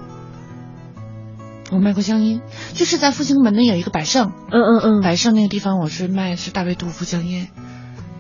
[1.73, 2.41] 我卖过香烟，
[2.75, 7.49] 就是在复兴门那有一个百盛，嗯嗯嗯，百盛那个地方我是卖是大卫杜甫香烟。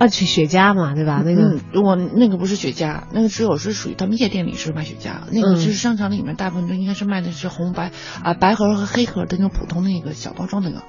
[0.02, 1.22] 啊，雪雪茄嘛，对吧？
[1.24, 7.92] 那个嗯，我那个不是雪茄，那个只有是属于他们夜店里是卖雪茄，那个嗯就是商场里面大部分都应该是卖的是红白
[8.24, 10.82] 啊白盒和黑盒的那种普通那个小包装那个。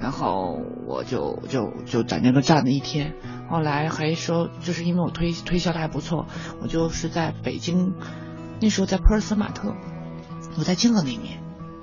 [0.00, 3.14] 然后我就就就在那个站了一天，
[3.48, 6.26] 后来还说就是因为我推推销的还不错，
[6.60, 7.92] 我就是在北京，
[8.60, 9.76] 那时候在普尔斯马特，
[10.58, 11.38] 我在金河那面，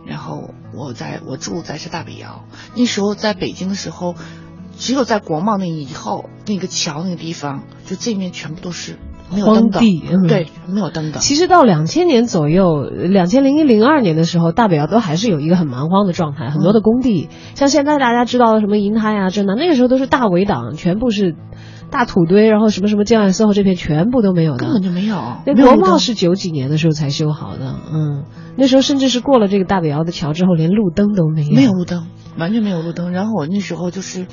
[0.05, 2.43] 然后我在我住在是大北窑，
[2.75, 4.15] 那时候在北京的时候。
[4.79, 8.95] 只有在国贸那以后，那个桥那个地方，就这面全部都是
[9.29, 11.19] 没有灯的，荒地嗯对，没有灯的。
[11.19, 21.35] 其实到两千年左右，两千零一零二年的时候，大北窑都还是有一个很蛮荒的状态，很多的工地，像现在大家知道的什么银泰啊、真南，那个时候都是大围挡，全部是
[21.91, 25.21] 大土堆，然后什么什么建外 SOHO 这片全部都没有的，根本就没有。
[25.45, 28.23] 那国贸是九几年的时候才修好的，嗯，
[28.55, 32.07] 那时候甚至是过了这个大北窑的桥之后，连路灯都没有，没有路灯，
[32.37, 33.11] 完全没有路灯。
[33.11, 34.25] 然后我那时候就是。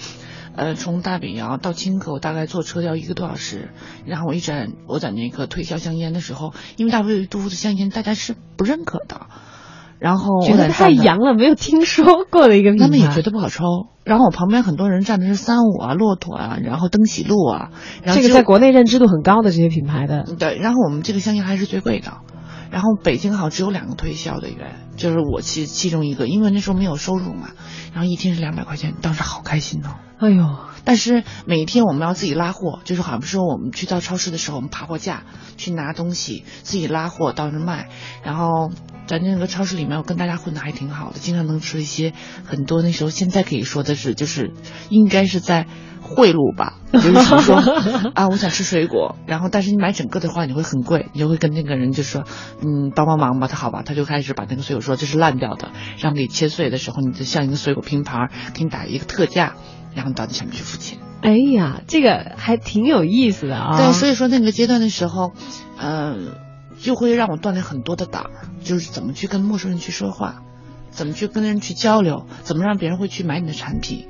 [0.57, 3.71] 呃，从大北窑到清河，我大概坐车要一个多小时。
[4.07, 9.27] 然后我一直我在那个推销香烟的时候，因为大卫杜甫的香烟大家是不认可的，
[9.99, 13.65] 然后觉得太洋了，没有听说过的一个品牌，他们也觉得不好抽。
[14.03, 17.71] 然后我旁边很多人站的是三五啊、骆驼啊，然后登喜路啊，
[18.03, 20.25] 然后这个在国内认知度很高的这些品牌的。
[20.39, 22.19] 对，然后我们这个香烟还是最贵的。
[22.71, 27.51] 然后北京好像只有两个推销的员，就是我其其中一个，因为那时候没有收入嘛，
[27.93, 29.91] 然后一天是两百块钱，当时好开心哦。
[30.19, 30.59] 哎呦！
[30.85, 35.25] 但是每天我们要自己拉货，就是好比说我们去到超市的时候，我们爬货架
[35.57, 37.89] 去拿东西，自己拉货到那卖。
[38.23, 38.71] 然后
[39.07, 42.13] 咱那个超市里面，我跟大家混的还挺好的，经常能吃一些
[42.45, 44.53] 很多那时候现在可以说的是，就是
[44.89, 45.67] 应该是在
[46.01, 47.13] 贿赂吧， 就是
[47.43, 47.57] 说
[48.15, 52.23] 啊，我想吃水果，然后但是你买整个的话你会很贵，你就会跟那个人就说，
[52.63, 59.57] 嗯，帮帮忙吧，他好吧，他就开始把那个水果说这是烂掉的，然后给切碎的时候，你就像一个水果拼盘，给你打一个特价。
[59.97, 60.99] 然后到你上面去付钱。
[61.23, 63.77] 哎呀，这个还挺有意思的啊。
[63.79, 65.33] 对，所以说那个阶段的时候，
[65.81, 66.35] 嗯、呃，
[66.79, 68.31] 就会让我锻炼很多的胆儿，
[68.63, 70.43] 就是怎么去跟陌生人去说话，
[70.91, 74.09] 怎么去跟人去交流，怎么让别人会去买你的产品。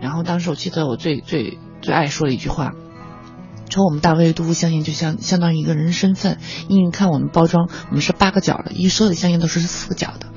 [0.00, 2.72] 然后当时我记得我最最最爱说的一句话，
[3.68, 10.28] 说我们大卫杜夫香烟就相相当于一个人身份，因为你看我们包装，我们是八个角的，因为所有的香烟都是四个角的。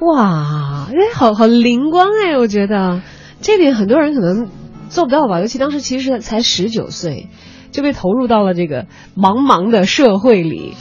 [0.00, 3.02] 哇，哎，好好灵光哎，我觉得。
[3.40, 4.48] 这点很多人可能
[4.88, 7.28] 做不到吧，尤其当时其实才十九岁，
[7.70, 10.74] 就被投入到了这个茫茫的社会里。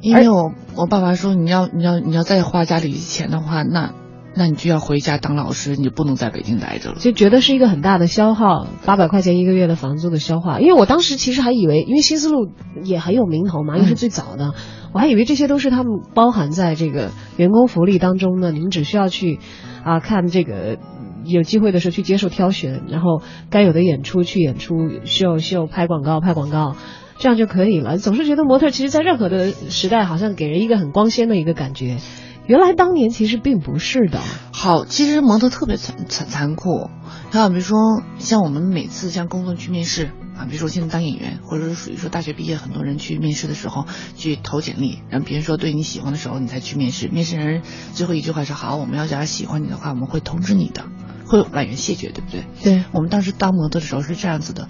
[0.00, 3.94] 因为我我爸爸说，你要你要你要再花家里钱的话，那
[4.34, 6.96] 那你就要回家当老师，你就不能在北京待着了。
[6.98, 10.58] 就觉得是一个很大的消耗，八百块钱一个月的房租的消化。
[10.58, 12.50] 因为我当时其实还以为，因为新思路
[12.82, 14.54] 也很有名头嘛，又是最早的，嗯、
[14.92, 18.50] 我还以为这些都是他们包含在这个员工福利当中呢。
[18.50, 19.38] 你们只需要去
[19.84, 20.78] 啊看这个。
[21.24, 26.76] 有机会的时候去接受挑选，然后该有的演出去演出，秀秀拍广告拍广告，
[27.18, 27.98] 这样就可以了。
[27.98, 31.98] 总是觉得模特其实，在任何的时代，好像给人一个很光鲜的一个感觉。
[32.46, 34.18] 原来当年其实并不是的。
[34.52, 36.90] 好，其实模特特别残残残酷。
[37.30, 47.06] 还有比如说，像我们每次像工作去面试啊，比如说现在当演员，或者是属于说大学毕业，很多人去面试的时候去投简历，然后别人说对你喜欢的时候，你才去面试。
[47.06, 47.62] 面试人
[47.94, 50.84] 最后一句话是：好，我们要假如喜欢你的话，我们会通知你的。
[51.26, 52.44] 会有婉言谢绝，对不对？
[52.62, 54.68] 对，我们当时当模特的时候是这样子的，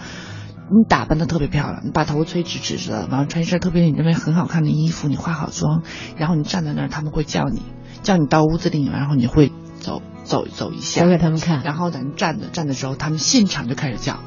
[0.69, 5.83] 你打扮的特别漂亮，你把头吹直直的，然后穿一身特别你认为很好看的衣服，你化好妆，
[6.17, 7.63] 然后你站在那儿，他们会叫你，
[8.03, 14.21] 叫你到屋子里，然后你会走走走一下，走给他们看，然后咱站着站的时候，他们现场就开始叫，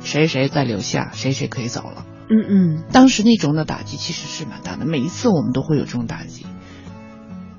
[0.00, 2.04] 谁谁在留下，谁谁可以走了。
[2.32, 6.46] 嗯嗯，当时那种的打击其实是蛮大的，每一次我们都会有这种打击。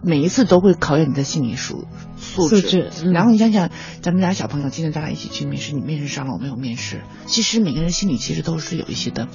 [0.04, 1.86] 每一次都会考验你的心理素
[2.18, 3.70] 素质，素质嗯、然后你想想，
[4.02, 9.28] 咱们俩小朋友今天咱俩一起去面试，你面试上了，我没有面试，其实每个人心里其实都是有一些的，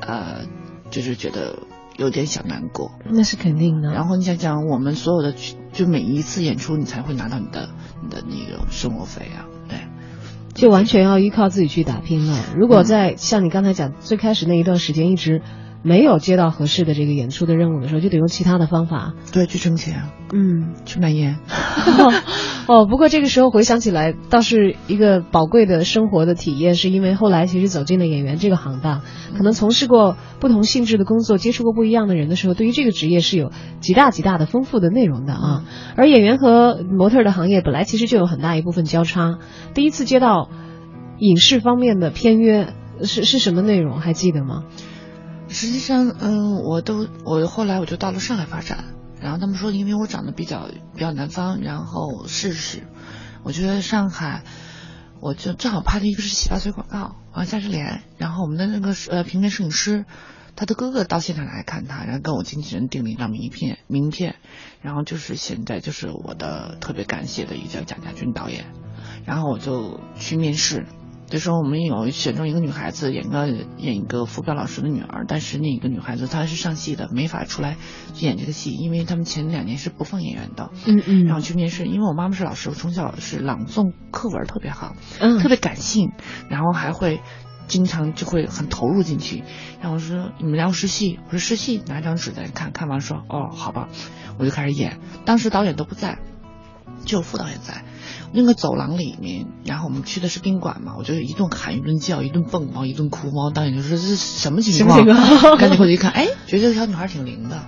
[0.00, 0.46] 呃，
[0.90, 1.58] 就是觉得
[1.98, 2.92] 有点小难过。
[3.04, 3.92] 那是肯定的。
[3.92, 5.34] 然后你想想，我们所有的
[5.72, 7.68] 就每一次演出，你才会拿到你的
[8.02, 9.78] 你的那个生活费啊，对，
[10.54, 12.38] 就完全要依靠自己去打拼了。
[12.56, 15.42] 如果在、嗯、像你刚才讲最开始那一段时间一直。
[15.86, 20.02] 没有接到合适的这个演出的任务的时候，就得用其他的方法，对，去挣钱，
[20.34, 21.38] 嗯，去卖烟。
[22.66, 29.02] 哦，不过这个时候回想起来，倒是一个宝贵的生活的体验，是因为后来其实走进了演员这个行当，
[29.36, 35.64] 可能从事过不同性质的工作，接触过不一样的人的时候，对于这个职业是有极大极大的丰富的内容的啊。
[35.96, 39.38] 而演员和模特的行业本来其实就有很大一部分交叉，
[39.72, 40.50] 第一次接到。
[41.18, 44.00] 影视方面的片约是是什么内容？
[44.00, 44.64] 还记得吗？
[45.58, 48.84] 实际上，嗯，我都我后来我就到了上海发展，
[49.22, 52.82] 然后他们说，因为我长得比较比较南方，然后试试，
[53.42, 54.42] 我觉得上海，
[55.18, 60.04] 我就正好拍的一个是洗发水广告，啊夏之莲，然后我们的那个呃平面摄影师，
[60.56, 64.36] 他的哥哥到现场来看他，然后跟我经纪人订了一张名片，名片，
[64.82, 68.66] 然后就是现在就是我的特别感谢的一个叫蒋家军导演，
[69.24, 70.84] 然后我就去面试。
[71.26, 77.76] 就说我们有选中一个女孩子演个演一个傅彪老师的女儿，但是那个女孩子她是上戏的，没法出来
[78.20, 80.70] 演这个戏，因为他们前两年是不放演员的。
[80.86, 81.24] 嗯嗯。
[81.24, 86.12] 然后去面试，因为我妈妈是老师，我从小是朗诵课文特别好，嗯，特别感性，
[86.48, 87.20] 然后还会
[87.66, 89.42] 经常就会很投入进去。
[89.80, 93.88] 然后我说你们要试戏，我说试戏，拿张纸在看看完说哦好吧，
[94.38, 95.00] 我就开始演。
[95.24, 96.18] 当时导演都不在，
[97.04, 97.82] 只有副导演在。
[98.32, 105.04] 那个走廊里面，然后我们去的是宾馆嘛，我就一顿喊一顿叫，一顿蹦，然后一顿哭，然后导演就说这是什么情况？
[105.58, 107.62] 赶紧过去一看，哎，觉得这个小女孩挺灵的，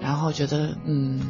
[0.00, 1.20] 然后觉得嗯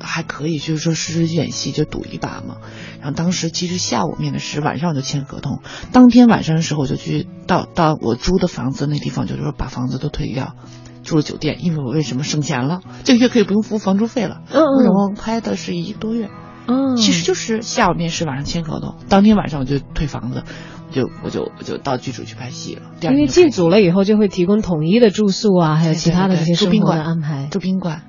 [0.00, 2.56] 还可以，就是说试试演戏就赌一把嘛。
[3.00, 5.60] 然后当时其实下午面的是，晚上我就签合同，
[5.92, 10.54] 当天晚上的时候我就去到到我租的房子那地方，就是说把房子都退掉。
[11.02, 12.80] 住了酒店，因为我为什么省钱了？
[13.04, 14.42] 这个月可以不用付房租费了。
[14.50, 14.82] 嗯嗯。
[14.82, 16.28] 然后拍的是一个多月。
[16.66, 20.44] 嗯，其实就是下午面试，晚上签合同，当天晚上我就退房子，
[20.90, 22.82] 就我就我就到剧组去拍戏了。
[23.02, 27.48] 因为进组了以后就会提供统一的住宿啊，还有其他的这些生活的安排。
[27.50, 28.02] 住宾馆。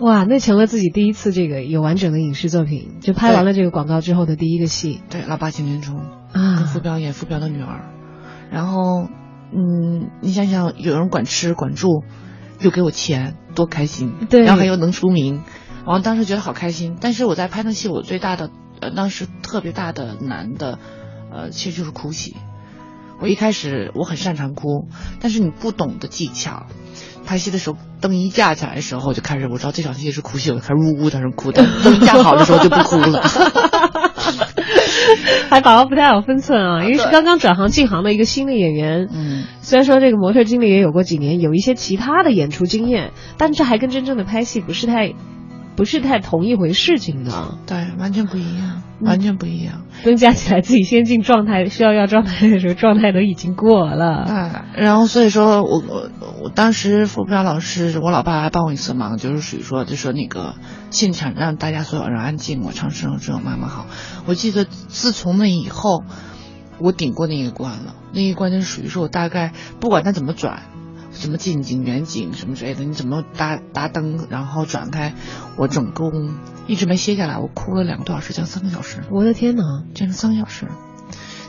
[0.00, 5.00] 哇，那成了自己第一次这个有完整的影视作品，就拍完了这个广告之后的第一个戏。
[5.08, 5.98] 对，老爸青年冲
[6.32, 7.92] 啊，跟傅彪演傅彪的女儿，
[8.50, 9.08] 然后
[9.52, 12.02] 嗯，你想想，有人管吃管住，
[12.58, 14.14] 又给我钱，多开心。
[14.28, 15.42] 对，然后还又能出名。
[15.86, 20.78] 然后当时觉得好开心，但是我在拍那戏，我最大的呃当时特别大的难的，
[21.30, 22.36] 呃其实就是哭戏。
[23.20, 24.88] 我一开始我很擅长哭，
[25.20, 26.66] 但是你不懂的技巧，
[27.24, 31.52] 拍戏的时候灯一架起来的时候，我就开始我知道这场戏是哭戏，我就开始呜呜在那哭。
[31.52, 33.22] 灯灯架好的时候就不哭了。
[35.50, 39.06] 还把握不太好分寸啊，因为是刚刚转行进行的一个新的演员。
[39.12, 45.14] 嗯，虽然说这个模特经历也有过几年，有一些其他的演出经验，但这还跟真正的拍戏不是太。
[45.76, 49.82] 不是太同一回事情的，对，完全不一样，完全不一样。
[50.04, 54.24] 增加起来，自己先进状态，需要要状态的时候，状态都已经过了。
[54.26, 56.10] 对，然后所以说我我
[56.42, 60.54] 我当时傅彪老师，我老爸还帮我一次忙，就是属于说，就说那个
[60.90, 63.86] 现场让大家所有人安静，我唱《生只有妈妈好》。
[64.26, 66.04] 我记得自从那以后，
[66.78, 70.62] 我顶过那一关了，那一关就属于说我大概不管他怎么转。
[71.14, 75.14] 什么近景、远景什么之类的，你怎么搭搭灯，然后转开，
[75.56, 76.34] 我总共
[76.66, 79.02] 一直没歇下来，我哭了两个多小时，将近三个小时。
[79.10, 79.62] 我的天哪，
[79.94, 80.66] 将近三个小时。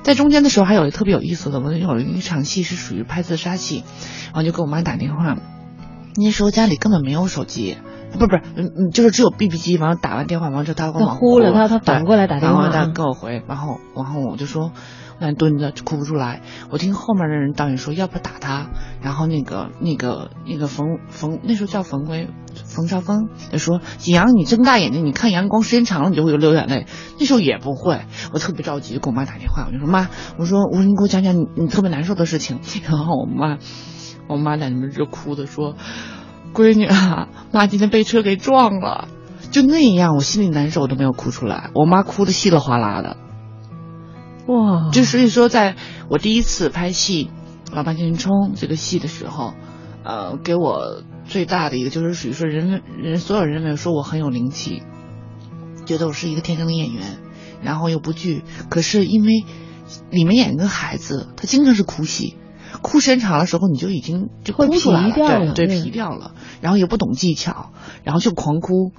[0.04, 3.84] 在中间的时候还有特别有意思的，我有一场戏是属于拍自杀戏，
[4.26, 5.36] 然后就给我妈打电话。
[6.16, 7.78] 那时候家里根本没有手机，
[8.14, 9.78] 不不是，嗯嗯，就是只有 BB 机。
[9.78, 14.72] 完了打完电话，完了之后他给我哭了，他他反过来打电话，他给我回，然后然后我就说。
[15.20, 18.70] 那蹲着哭不出来，我听后面的人导演说要不打他，
[19.02, 22.30] 然后那个那个那个冯冯那时候叫冯威
[22.66, 26.86] 冯绍峰，他说景阳你睁大眼睛，你看阳光时间长了你就会流眼泪。
[27.20, 28.02] 那时候也不会，
[28.34, 32.60] 我特别着急，给我妈打电话，我就说妈，我说我说你给我讲讲你你特别难受的事情。
[32.84, 33.58] 然后我妈
[34.28, 35.76] 我妈在那边就哭的说，
[36.54, 39.08] 闺女啊，妈今天被车给撞了，
[39.52, 43.18] 就那样，我心里难受，我都没有哭出来，我妈哭的稀里哗啦的。
[44.48, 44.92] 哇！
[44.92, 45.76] 就所以说，在
[46.10, 47.30] 我第一次拍戏
[47.76, 49.54] 《老爸青冲》这个戏的时候，
[50.04, 54.84] 呃，给我最大的一个就是属于说，人人所有人认为说我很有灵气，
[55.86, 57.18] 觉得我是一个天生的演员，
[57.64, 58.44] 然后又不惧。
[58.70, 59.44] 可是因为
[60.12, 62.36] 里面演一个孩子，他经常是哭戏，
[62.82, 67.72] 哭时间长的时候，你就已经就哭出来了，对对，皮掉了，然后也不懂技巧，
[68.04, 68.92] 然后就狂哭。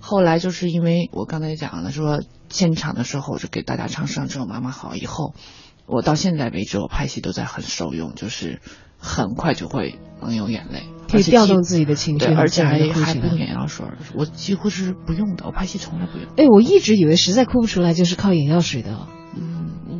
[0.00, 5.34] 后来就是因为我刚才讲了，说现场的时候就给大家唱《上只有妈妈好》，以后
[5.86, 8.60] 我到现在为止，我拍戏都在很受用，就是
[8.98, 16.26] 很快就会能有眼泪，可以调动自己的情绪，而且还还不用眼药水，我几乎是不用的，我拍戏从来不用。
[16.36, 19.06] 哎，我一直以为实在哭不出来就是靠眼药水的。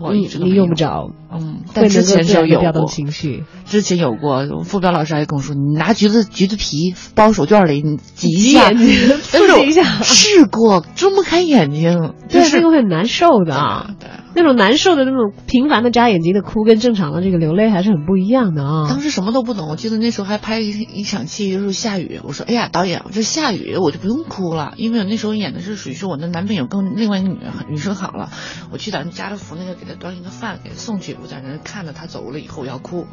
[0.01, 3.45] 我一直你用不着，嗯，但之前是有调动情绪。
[3.67, 9.83] 之前有过，付彪老师还跟我说，你拿橘子橘子皮包手绢里，你挤 一下，刺激一下。
[9.85, 13.91] 试过睁不开眼睛，对，这个会很难受的。
[14.01, 14.09] 对。
[14.35, 18.89] 那种难受的那种频繁的眨眼睛的哭，跟正常的这个流泪还是很不一样的啊。
[18.89, 22.21] 当时什么都不懂，我记得那时候还拍一一场戏，就是下雨。
[22.23, 27.39] 我说：“哎呀，导演，这下雨我就不用哭了，因为我那时候演的是属于是我的男朋友跟另外一个女
[27.71, 28.31] 女生好了，
[28.71, 33.07] 我去咱们家乐福那个给他端一个饭给他送去，我在那看着他走了以后我要哭。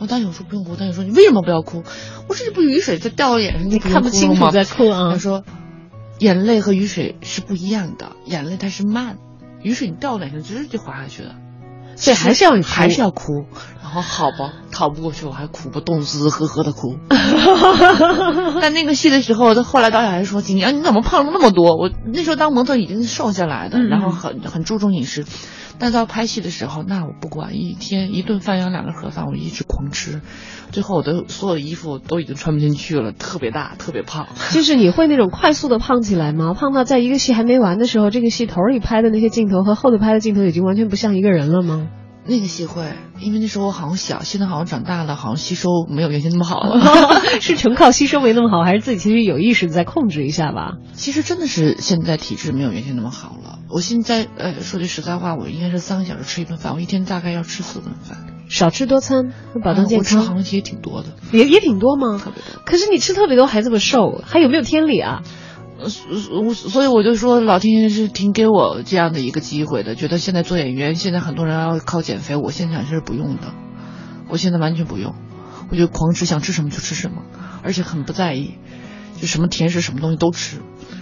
[0.00, 1.82] 我导演我说不用哭，导演说你为什么不要哭？
[2.28, 5.10] 我说这不雨水在掉我眼上，你看不清楚在哭啊。
[5.12, 5.44] 他说
[6.18, 9.18] 眼泪和雨水是不一样的，眼泪它是慢，
[9.62, 11.34] 雨水你掉脸上直接就滑下去了。”
[11.96, 13.44] 所以还是要还是要哭，
[13.82, 16.96] 然后好吧，逃不过去我还哭吧，动滋滋呵呵的哭。
[18.62, 25.26] 但那个戏的时候，他后来导演还说：“景阳你怎么胖了那么多？”我那时候当模特已经瘦下来的，然后很很注重饮食。
[25.80, 30.20] 但到拍戏的时候，那我不管，一天一顿饭要两个盒饭，我一直狂吃，
[30.70, 34.28] 最后我的所有的衣服都已经穿不进去了，特别大，特别胖。
[34.52, 36.52] 就是你会那种快速的胖起来吗？
[36.54, 41.88] 胖到在一个戏还没完的时候，这个戏头里拍的那些镜头和后头拍的镜头已经完全不像一个人了吗？
[42.26, 42.84] 那个戏会，
[43.18, 46.78] 因为那时候我好像小，现在好像长大了，好像吸收没有原先那么好了。
[47.40, 50.74] 是纯靠吸收没那么好，还是自己其实有意识的在控制一下吧？
[50.92, 53.59] 其实真的是现在体质没有原先那么好了。
[53.72, 58.18] 我现在呃说句实在话，我应该是三个小时吃一顿饭，我一天大概要吃四顿饭，
[58.48, 60.18] 少吃多餐，保证健康。
[60.18, 62.18] 我吃好像也挺多的，也也挺多吗？
[62.18, 62.62] 特别多。
[62.64, 65.22] 可是你吃特别多还这么瘦，还有没有天理啊？
[65.88, 69.94] 所所以我就说，老天爷是挺给我这样的一个机会的。
[69.94, 73.54] 觉得现在做演员，现在很多人要靠减肥，我现在是不用的，
[74.28, 75.14] 我现在完全不用，
[75.70, 77.22] 我就狂吃，想吃什么就吃什么，
[77.62, 78.58] 而且很不在意，
[79.20, 80.58] 就什么甜食什么东西都吃。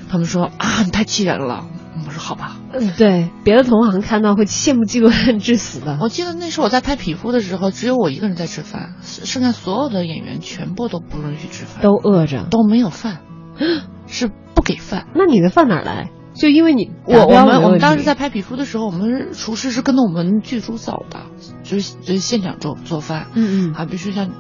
[0.09, 1.67] 他们说啊，你太气人了。
[2.07, 2.57] 我说好吧。
[2.73, 5.99] 嗯，对，别的同行看到会羡慕嫉妒恨致死的。
[6.01, 13.21] 我记得那时候我在拍皮肤的时候，只有我一个人在吃饭，剩下所有的演员全部都不允许吃饭，都饿着，都没有饭，
[14.07, 14.31] 是。
[14.55, 16.11] 不给饭，那你的饭哪来？
[16.35, 21.21] 就因为你我我们我们当时在拍皮肤的时候，我们厨师是跟着我们剧组走的，
[21.63, 23.29] 就是就是现场做做饭。
[23.35, 24.31] 嗯嗯，啊，比如说像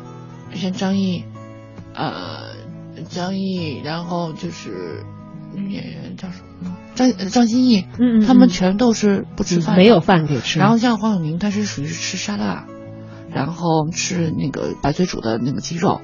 [0.54, 1.24] 像张译，
[1.94, 2.48] 呃，
[3.08, 5.04] 张译，然后就是
[5.55, 6.76] 女演员叫什么？
[6.94, 10.59] 张张歆艺，嗯嗯，他们全都是不吃饭，没有饭可以吃。
[10.59, 12.66] 然后像黄晓明，他是属于是吃沙拉，
[13.32, 16.01] 然后吃那个白水煮的那个鸡肉，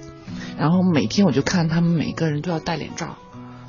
[0.59, 3.17] 然后每天我就看他们每个人都要戴脸罩。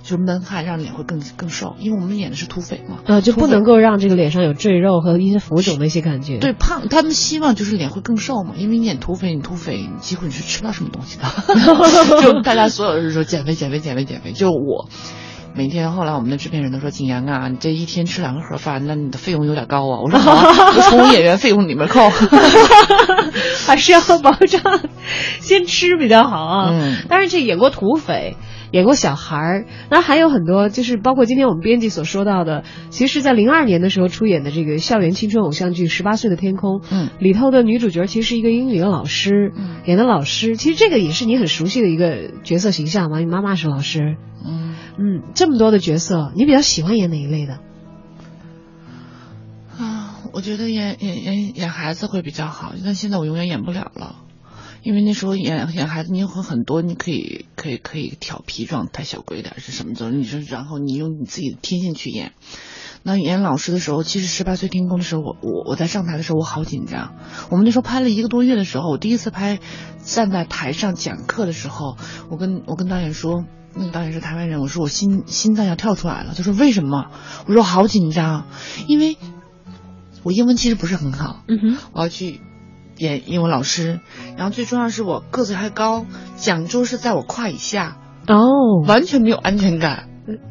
[0.03, 6.37] 就是闷汗，让脸会更更瘦，因为我们演的是土匪嘛，呃，就不能够让这个脸上有赘肉和一些浮肿的一些感觉。
[6.37, 11.25] 对，胖，他们希望就是脸会更瘦嘛，因为你演土匪，你土匪你几乎你是吃不到什么东西的，
[12.21, 14.87] 就大家所有人说减肥减肥减肥减肥，就我
[15.55, 20.01] 每天后来我们的制片人都说景阳啊，你这一天吃两个盒饭，那你的费用有点高啊。
[20.03, 22.09] 我说好，就从演员费用里面扣，
[23.65, 24.81] 还是要保障
[25.39, 26.69] 先吃比较好啊。
[26.71, 28.35] 嗯，当然这演过土匪。
[28.71, 36.79] 演过小孩儿，那还有很多，就是包括今天我们编辑所说到的，其实在零二年的时候出演的这个校园青春偶像剧《十八岁的天空》。
[36.91, 44.17] 嗯，里头的女主角其实是一个英语的老师，嗯，演的老师，其实这个也是你很熟悉的一个角色形象嘛，你妈妈是老师。
[44.45, 44.64] 嗯
[44.97, 47.59] 嗯，这么多的角色，你比较喜欢演哪一类的？
[49.77, 54.21] 啊，我觉得演演演演孩子会比较好，但现在我永远演不了了。
[54.83, 62.33] 因为那时候演演孩子，你有很多，你可以可以可以调皮状态小鬼点是什么的，你说然后你用你自己的天性去演。
[63.01, 67.15] 那演老师的时候，其实十八岁天空的时候，我我我在上台的时候，我好紧张。
[67.49, 69.59] 我们那时候拍了一个多月的时候，我第一次拍
[70.03, 71.97] 站在台上讲课的时候，
[72.29, 73.43] 我跟我跟导演说，
[73.75, 76.33] 那个导演是台湾人，我说我心心脏要跳出来了。
[76.35, 77.11] 他说为什么？
[77.47, 78.47] 我说好紧张，
[78.87, 79.17] 因为
[80.23, 82.41] 我英文其实不是很好，嗯哼，我要去。
[82.97, 83.99] 演英文老师，
[84.37, 86.05] 然后最重要是我个子还高，
[86.37, 90.07] 讲桌是在我胯以下，哦，完全没有安全感，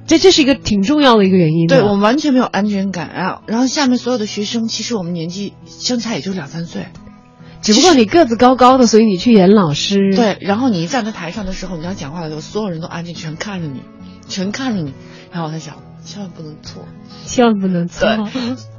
[0.07, 1.67] 这这是一个挺重要的一个原因。
[1.69, 6.89] 对我完全没有安全感，然后然后下面所有的学生，其实我们年纪相差也就两三岁，
[7.65, 10.15] 只不过你个子高高的，所以你去演老师。
[10.15, 13.81] 对，然后你一站在台上的时候，你要讲话的时候，所有人都安静，全看着你，
[14.29, 14.95] 全看着你，
[15.31, 16.85] 然后我在想，千万不能错，
[17.25, 18.09] 千万不能错。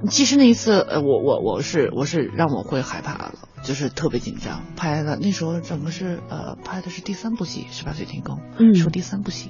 [0.10, 3.34] 其实那一次，呃，我我我是我是让我会害怕了。
[3.64, 9.50] 就是特别紧张，拍的那时候整个是呃拍的是第三部戏《十八岁天空》，嗯，说第三部戏，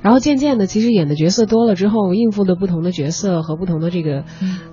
[0.00, 4.24] 然后渐渐的，其实演的角色多了之后，应付的不同的角色和不同的这个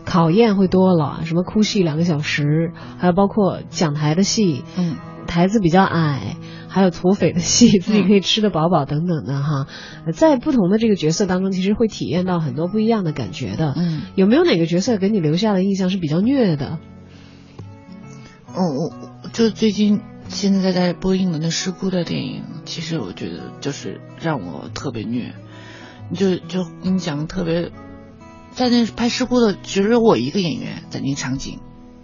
[0.05, 4.95] 考验会多了，什么哭戏两个小时，还有包括讲台的戏，嗯，
[5.28, 6.38] 台子比较矮，
[6.68, 9.68] 还有土匪的戏，自己可以吃得饱饱等等的哈，
[10.13, 16.80] 在不同的这个角色当中，其实会体验到很多不一样的感觉的，嗯，有没有哪个角色给你留下的印象是比较虐的？
[18.55, 25.34] 嗯，我就最近现在在播映的那失孤的电影，其实我觉得就是让我特别虐。
[26.13, 27.70] 就就跟你讲特别
[28.51, 31.59] 在那拍事故的只有我一个演员在那个场景，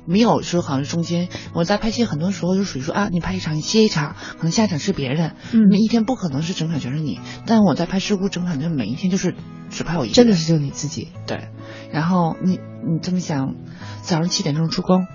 [0.05, 5.69] 没有说好像中间我在拍戏很多时候就属于说啊，你拍一场你歇一场，可能下一场是别人，嗯。
[5.69, 9.35] 那一天不可能是整场全是你，但我在拍事故整场就每一天就是
[9.69, 11.09] 只拍我一个人，真的是就你自己。
[11.25, 11.47] 对，
[11.91, 13.55] 然后你你这么想，
[14.01, 15.07] 早上七点钟出工，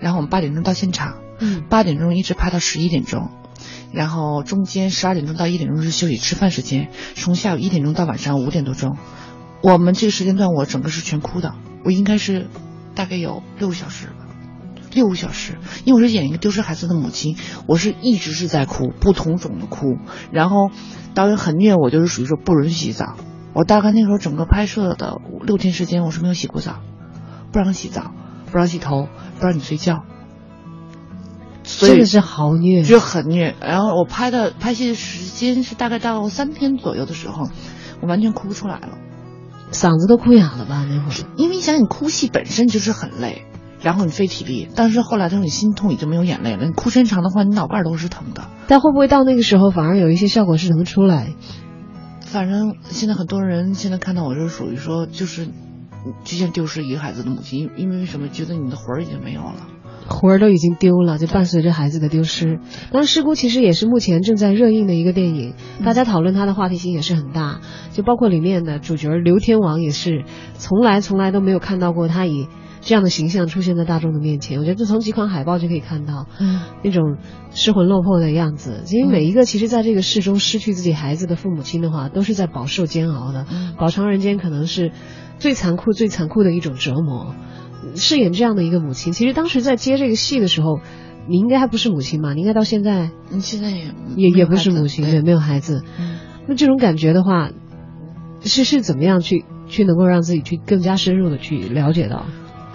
[0.00, 1.64] 然后我们八点钟到现场，嗯。
[1.68, 3.30] 八点钟一直拍到十一点钟，
[3.92, 8.96] 然后中间十二点钟到一点钟是休息吃饭时间，从下午一点钟到晚上五点多钟，
[9.62, 11.54] 我们这个时间段我整个是全哭的，
[11.84, 12.48] 我应该是
[12.94, 14.14] 大概有六个小时吧。
[14.92, 17.36] 六个小时，因为我是演一个丢失孩子的母亲，
[17.66, 19.98] 我是一直是在哭，不同种的哭。
[20.30, 20.70] 然后
[21.14, 23.16] 导演很虐我，就是属于说不允许洗澡。
[23.54, 26.76] 我大概那时候整个拍摄的六天时间，我是没有洗过澡，
[27.50, 28.12] 不让洗澡，
[28.52, 29.08] 不让洗头，
[29.40, 30.04] 不让你睡觉，
[31.64, 33.56] 所以真的是好虐，就很虐。
[33.60, 37.48] 然后我拍的拍戏的时间是大概到三天左右的时候，
[38.00, 38.90] 我完全哭不出来了，
[39.72, 40.86] 嗓子都哭哑了吧？
[40.88, 43.44] 那会儿因为你想你哭戏本身就是很累，
[43.80, 48.44] 然后你费体力，但是后来他说你心痛已经没有眼泪了，你哭时间长的话，你脑盖都是疼的。
[48.68, 51.34] 但会不会到那个时候反而有一些效果是能出来？
[52.20, 55.48] 反正现在很多人现在看到我是属于说就是。
[56.22, 58.28] 就像丢失一个孩子的母亲，因因为什么？
[58.28, 59.68] 觉得你的魂儿已经没有了。
[60.06, 62.60] 魂儿都已经丢了，就伴随着孩子的丢失。
[62.90, 67.60] 当然，《失孤》其实也是目前正在热映的一个电影，大家讨论它的话题性也是很大。
[67.92, 70.24] 就包括里面的主角刘天王也是，
[70.54, 72.48] 从来从来都没有看到过他以
[72.80, 74.58] 这样的形象出现在大众的面前。
[74.58, 77.16] 我觉得从几款海报就可以看到，嗯，那种
[77.52, 78.82] 失魂落魄的样子。
[78.90, 83.46] 因为每一个其实在这个世中失去自己孩子的父母亲的话，都是在饱受煎熬的。
[83.50, 84.92] 嗯饱尝人间可能是
[85.38, 87.34] 最残酷、最残酷的一种折磨。
[87.96, 90.80] 饰演这样的一个母亲，其实当时在接这个戏的时候，
[91.28, 92.34] 你应该还不是母亲嘛？
[92.34, 95.82] 你应该到现在，你现在也也也不是母亲，对，没有孩子。
[95.98, 97.50] 嗯，那这种感觉的话，
[98.42, 102.26] 是是怎么样去去能够让自己去更加深入的去了解到？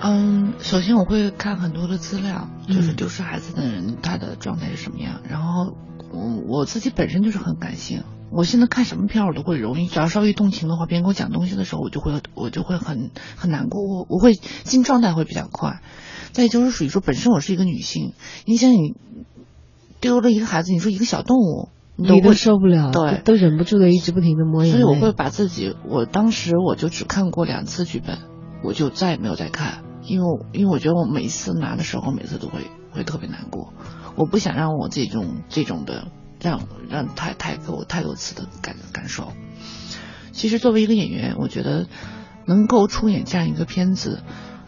[0.01, 5.21] 嗯，首先我会看很多的资料，就是嗯丢失孩子的人他的状态是什么样。
[5.29, 5.75] 然后
[6.11, 15.81] 我我自己本身就是很感性，我现在看什么片儿我都会容易，只要稍微动情的话，别人给我讲东西的时候，我就会我就会很很难过，我我会进状态会比较快。
[16.31, 18.13] 再就是属于说，本身我是一个女性，
[18.45, 18.93] 你想你
[19.99, 24.81] 丢了一个孩子，你说一个小动物，你都会受不了，对都忍不住的一直不停的摸眼泪。
[24.81, 28.19] 所以我会把自己，我当时我就只看过两次剧本，
[28.63, 33.73] 我就再也没有再看，因为因为我觉得我每一次拿的时候，每次都会会特别难过，
[34.15, 36.09] 我不想让我这种这种的
[36.41, 39.33] 让让太太给我太多次的感感受。
[40.31, 41.87] 其实作为一个演员，我觉得
[42.45, 44.23] 能够出演这样一个片子，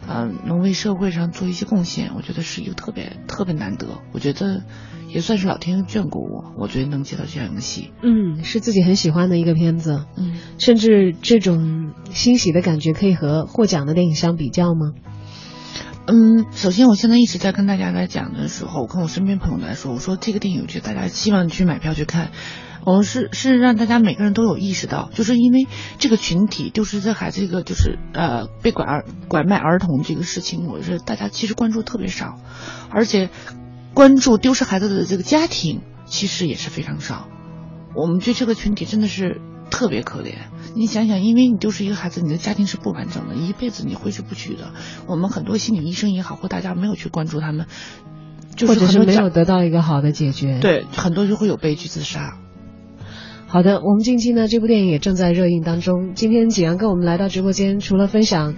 [0.06, 4.64] 嗯、能为社会上做一些贡献，我觉得是一个特别特别难得，我觉得
[5.08, 10.36] 也算是老天眷顾我，我觉得能接到这样一个戏，嗯，是自己很喜欢的一个片子，嗯。
[10.58, 14.92] 甚至这种欣喜的感觉可以和获奖的电影相比较吗？
[16.06, 22.30] 嗯，首先我现在一直在跟大家来讲的时候，我跟我身边朋友来说，我说这个电影，我觉得大家希望去买票去看。
[22.84, 32.40] 我是是让大家每个人都有意识到，就是因为这个群体丢失这孩子这个就是呃被拐儿拐卖儿童这个事情，我是大家其实关注特别少，
[32.90, 33.30] 而且
[33.94, 37.28] 关注丢失孩子的这个家庭其实也是非常少。
[37.94, 39.40] 我们对这个群体真的是
[39.72, 40.34] 特别可怜。
[40.76, 44.72] 你想想，因为你丢失一个孩子，你的家庭是不完整的，一辈子你挥之不去的。
[45.06, 47.66] 我们很多心理医生也好，或大家没有去关注他们，
[48.54, 50.60] 就是或者是没有得到一个好的解决？。
[50.60, 52.36] 对很多就会有悲剧自杀。
[53.46, 56.12] 好的，我们近期呢，这部电影也正在热映当中。
[56.14, 58.54] 今天景阳跟我们来到直播间，除了分享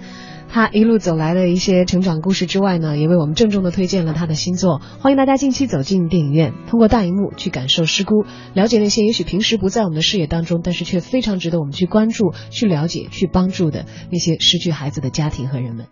[0.55, 4.79] 他一路走来的一些成长故事之外呢，也为我们郑重的推荐了他的新作。
[5.01, 15.87] 欢迎大家近期走进电影院，通过大荧幕去感受失孤，了解那些也许平时不在我们的视野当中，但是却非常值得我们去关注、去了解、去帮助的那些失去孩子的家庭和人们。